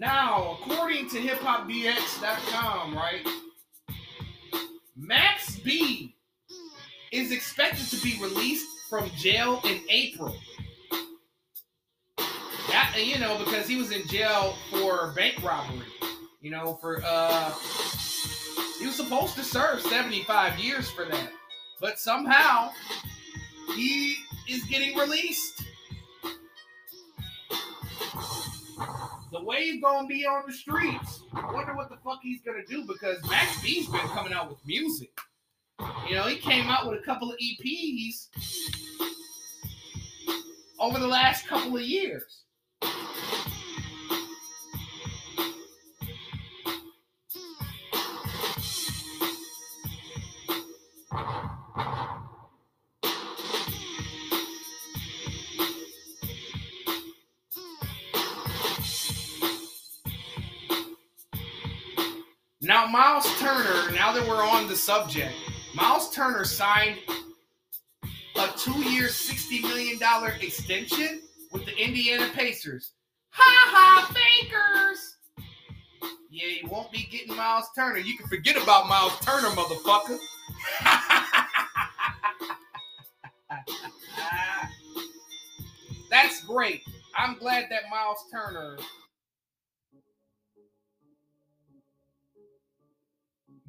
Now, 0.04 0.58
according 0.60 1.10
to 1.12 1.18
hiphopdx.com, 1.18 2.94
right, 2.94 3.26
Max 4.98 5.60
B 5.60 6.18
is 7.14 7.32
expected 7.32 7.88
to 7.88 8.04
be 8.04 8.22
released 8.22 8.68
from 8.90 9.10
jail 9.12 9.62
in 9.64 9.80
April. 9.88 10.36
That 12.18 12.98
you 12.98 13.18
know 13.18 13.38
because 13.38 13.66
he 13.66 13.78
was 13.78 13.92
in 13.92 14.06
jail 14.10 14.56
for 14.70 15.14
bank 15.16 15.42
robbery. 15.42 15.88
You 16.42 16.52
know 16.52 16.78
for 16.82 17.02
uh 17.06 17.54
he 18.80 18.86
was 18.86 18.96
supposed 18.96 19.36
to 19.36 19.44
serve 19.46 19.80
75 19.84 20.60
years 20.60 20.92
for 20.92 21.06
that. 21.06 21.32
But 21.80 21.98
somehow 21.98 22.72
he 23.74 24.18
is 24.50 24.66
getting 24.66 24.98
released. 24.98 25.63
The 29.34 29.44
way 29.44 29.80
gonna 29.80 30.08
be 30.08 30.28
on 30.28 30.44
the 30.46 30.54
streets. 30.54 31.24
I 31.34 31.52
wonder 31.52 31.76
what 31.76 31.90
the 31.90 31.98
fuck 32.06 32.20
he's 32.22 32.42
gonna 32.44 32.64
do 32.70 32.86
because 32.86 33.18
Max 33.28 33.60
B's 33.64 33.90
been 33.90 34.00
coming 34.10 34.32
out 34.32 34.48
with 34.48 34.60
music. 34.64 35.10
You 36.08 36.14
know, 36.14 36.28
he 36.28 36.36
came 36.36 36.68
out 36.68 36.88
with 36.88 37.00
a 37.00 37.04
couple 37.04 37.32
of 37.32 37.38
EPs 37.40 38.28
over 40.80 41.00
the 41.00 41.08
last 41.08 41.48
couple 41.48 41.76
of 41.76 41.82
years. 41.82 42.43
Myles 62.94 63.26
Turner, 63.40 63.92
now 63.92 64.12
that 64.12 64.28
we're 64.28 64.48
on 64.48 64.68
the 64.68 64.76
subject, 64.76 65.34
Myles 65.74 66.12
Turner 66.12 66.46
signed 66.46 67.00
a 68.36 68.48
two 68.56 68.88
year, 68.88 69.08
$60 69.08 69.64
million 69.64 69.98
extension 70.40 71.22
with 71.52 71.66
the 71.66 71.76
Indiana 71.76 72.30
Pacers. 72.36 72.94
Ha 73.32 73.72
ha, 73.72 74.14
fakers! 74.14 75.18
Yeah, 76.30 76.50
you 76.62 76.70
won't 76.70 76.92
be 76.92 77.08
getting 77.12 77.36
Myles 77.36 77.66
Turner. 77.74 77.98
You 77.98 78.16
can 78.16 78.28
forget 78.28 78.62
about 78.62 78.88
Myles 78.88 79.18
Turner, 79.22 79.48
motherfucker. 79.48 80.20
That's 86.12 86.46
great. 86.46 86.84
I'm 87.18 87.40
glad 87.40 87.72
that 87.72 87.90
Myles 87.90 88.24
Turner 88.32 88.78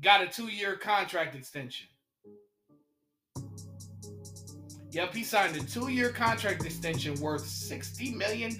got 0.05 0.23
a 0.23 0.27
two 0.27 0.49
year 0.49 0.77
contract 0.77 1.35
extension. 1.35 1.88
Yep, 4.93 5.14
he 5.14 5.25
signed 5.25 5.57
a 5.57 5.64
two 5.64 5.88
year 5.88 6.11
contract 6.11 6.64
extension 6.64 7.19
worth 7.21 7.45
$60 7.45 8.14
million. 8.14 8.57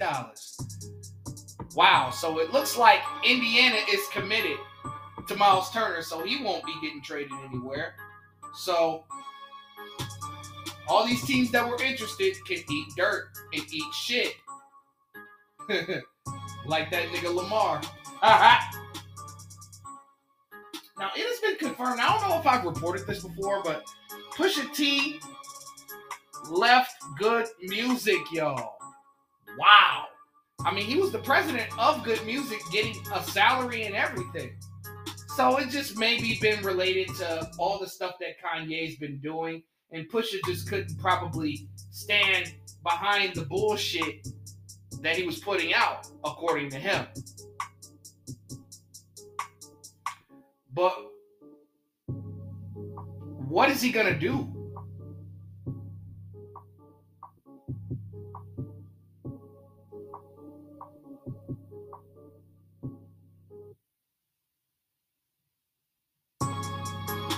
Wow, 1.75 2.09
so 2.09 2.39
it 2.39 2.51
looks 2.51 2.77
like 2.77 2.99
Indiana 3.23 3.77
is 3.91 4.01
committed 4.11 4.57
to 5.27 5.35
Myles 5.35 5.71
Turner, 5.71 6.01
so 6.01 6.23
he 6.23 6.43
won't 6.43 6.65
be 6.65 6.73
getting 6.81 7.01
traded 7.01 7.31
anywhere. 7.45 7.95
So, 8.55 9.05
all 10.87 11.05
these 11.05 11.23
teams 11.25 11.51
that 11.51 11.67
were 11.67 11.81
interested 11.81 12.35
can 12.45 12.57
eat 12.69 12.87
dirt 12.97 13.29
and 13.53 13.63
eat 13.71 13.93
shit. 13.93 14.33
like 16.65 16.91
that 16.91 17.05
nigga 17.09 17.33
Lamar. 17.33 17.81
Now 20.97 21.11
it 21.15 21.27
has 21.27 21.39
been 21.39 21.57
confirmed. 21.57 21.99
I 21.99 22.09
don't 22.09 22.29
know 22.29 22.39
if 22.39 22.47
I've 22.47 22.63
reported 22.63 23.05
this 23.05 23.23
before, 23.23 23.61
but 23.63 23.83
Pusha 24.33 24.73
T 24.73 25.19
left 26.49 26.95
Good 27.17 27.47
Music, 27.61 28.19
y'all. 28.31 28.77
Wow. 29.57 30.05
I 30.65 30.73
mean, 30.73 30.85
he 30.85 30.97
was 30.97 31.11
the 31.11 31.19
president 31.19 31.67
of 31.77 32.03
Good 32.03 32.25
Music, 32.25 32.59
getting 32.71 32.95
a 33.13 33.21
salary 33.23 33.83
and 33.83 33.95
everything. 33.95 34.55
So 35.35 35.57
it 35.57 35.69
just 35.69 35.97
maybe 35.97 36.37
been 36.41 36.63
related 36.63 37.09
to 37.15 37.51
all 37.59 37.77
the 37.77 37.87
stuff 37.87 38.15
that 38.21 38.35
Kanye's 38.41 38.95
been 38.95 39.19
doing, 39.19 39.63
and 39.91 40.09
Pusha 40.09 40.37
just 40.45 40.69
couldn't 40.69 40.97
probably 40.97 41.67
stand 41.91 42.53
behind 42.83 43.35
the 43.35 43.43
bullshit 43.43 44.27
that 45.01 45.17
he 45.17 45.23
was 45.23 45.39
putting 45.39 45.73
out, 45.73 46.07
according 46.23 46.69
to 46.69 46.77
him. 46.77 47.05
But 50.75 50.93
what 53.47 53.69
is 53.69 53.81
he 53.81 53.91
going 53.91 54.07
to 54.07 54.19
do? 54.19 54.51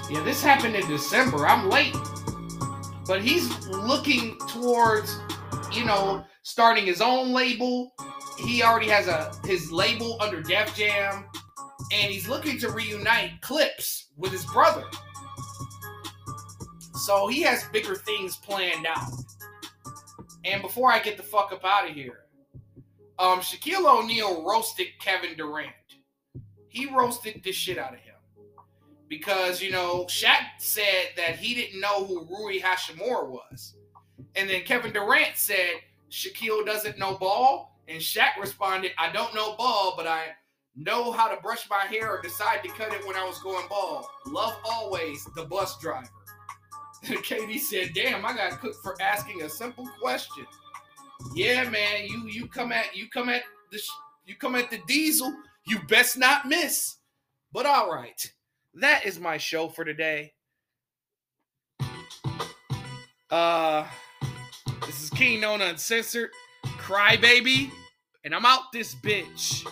Yeah, 0.10 0.24
this 0.24 0.42
happened 0.42 0.76
in 0.76 0.88
December. 0.88 1.46
I'm 1.46 1.70
late. 1.70 1.96
But 3.06 3.22
he's 3.22 3.68
looking 3.68 4.40
towards, 4.48 5.20
you 5.72 5.86
know, 5.86 6.26
starting 6.42 6.88
his 6.88 7.02
own 7.02 7.34
label. 7.34 7.94
He 8.40 8.64
already 8.64 8.88
has 8.88 9.08
a 9.08 9.32
his 9.46 9.72
label 9.72 10.18
under 10.22 10.42
Def 10.42 10.76
Jam 10.76 11.26
and 11.94 12.12
he's 12.12 12.28
looking 12.28 12.60
to 12.60 12.70
reunite 12.72 13.42
Clipse 13.42 14.08
with 14.18 14.32
his 14.32 14.46
brother. 14.46 14.86
So 16.96 17.28
he 17.28 17.42
has 17.44 17.66
bigger 17.66 17.96
things 17.96 18.38
planned 18.38 18.86
out. 18.88 19.12
And 20.46 20.62
before 20.62 20.92
I 20.92 21.00
get 21.00 21.18
the 21.18 21.24
fuck 21.24 21.52
up 21.54 21.66
out 21.66 21.90
of 21.90 21.96
here, 21.96 22.26
um, 23.20 23.40
Shaquille 23.40 23.86
O'Neal 23.86 24.44
roasted 24.46 24.88
Kevin 25.00 25.36
Durant. 25.38 25.72
He 26.70 26.88
roasted 26.88 27.42
the 27.44 27.52
shit 27.52 27.78
out 27.78 27.94
of 27.94 28.00
him. 28.00 28.16
because 29.10 29.62
you 29.62 29.72
know 29.72 30.06
Shaq 30.06 30.46
said 30.60 31.10
that 31.18 31.38
he 31.38 31.56
didn't 31.56 31.80
know 31.82 32.06
who 32.06 32.28
Rui 32.30 32.60
Hachimura 32.60 33.28
was, 33.30 33.76
and 34.36 34.50
then 34.50 34.64
Kevin 34.64 34.94
Durant 34.94 35.36
said 35.36 35.76
Shaquille 36.12 36.66
doesn't 36.66 36.98
know 37.00 37.18
ball, 37.18 37.80
and 37.88 38.02
Shaq 38.02 38.38
responded, 38.40 38.92
"I 38.98 39.12
don't 39.12 39.36
know 39.36 39.56
ball, 39.56 39.94
but 39.98 40.08
I 40.08 40.36
know 40.78 41.12
how 41.12 41.28
to 41.34 41.42
brush 41.42 41.68
my 41.70 41.86
hair 41.86 42.12
or 42.12 42.22
decide 42.22 42.64
to 42.64 42.70
cut 42.70 42.94
it 42.94 43.06
when 43.06 43.16
I 43.16 43.26
was 43.26 43.40
going 43.40 43.68
bald. 43.68 44.06
Love 44.28 44.56
always, 44.64 45.26
the 45.36 45.44
bus 45.44 45.78
driver." 45.80 46.08
KD 47.04 47.60
said, 47.60 47.92
"Damn, 47.94 48.26
I 48.26 48.34
got 48.36 48.60
cooked 48.60 48.78
for 48.84 48.96
asking 49.02 49.42
a 49.42 49.50
simple 49.50 49.88
question." 50.02 50.46
Yeah, 51.34 51.70
man, 51.70 52.06
you 52.08 52.28
you 52.28 52.48
come 52.48 52.72
at 52.72 52.96
you 52.96 53.10
come 53.10 53.30
at 53.30 53.44
the 53.72 53.82
you 54.26 54.36
come 54.36 54.56
at 54.56 54.70
the 54.70 54.80
diesel, 54.88 55.34
you 55.66 55.80
best 55.88 56.18
not 56.18 56.46
miss. 56.46 56.98
But 57.52 57.66
all 57.66 57.92
right, 57.92 58.22
that 58.76 59.06
is 59.06 59.20
my 59.20 59.38
show 59.38 59.70
for 59.70 59.84
today. 59.84 60.34
Uh, 63.30 63.86
this 64.86 65.04
is 65.04 65.10
Kingknown 65.10 65.62
Uncensored, 65.62 66.30
Crybaby, 66.64 67.72
and 68.24 68.34
I'm 68.34 68.46
out 68.46 68.72
this 68.72 68.96
bitch. 68.96 69.66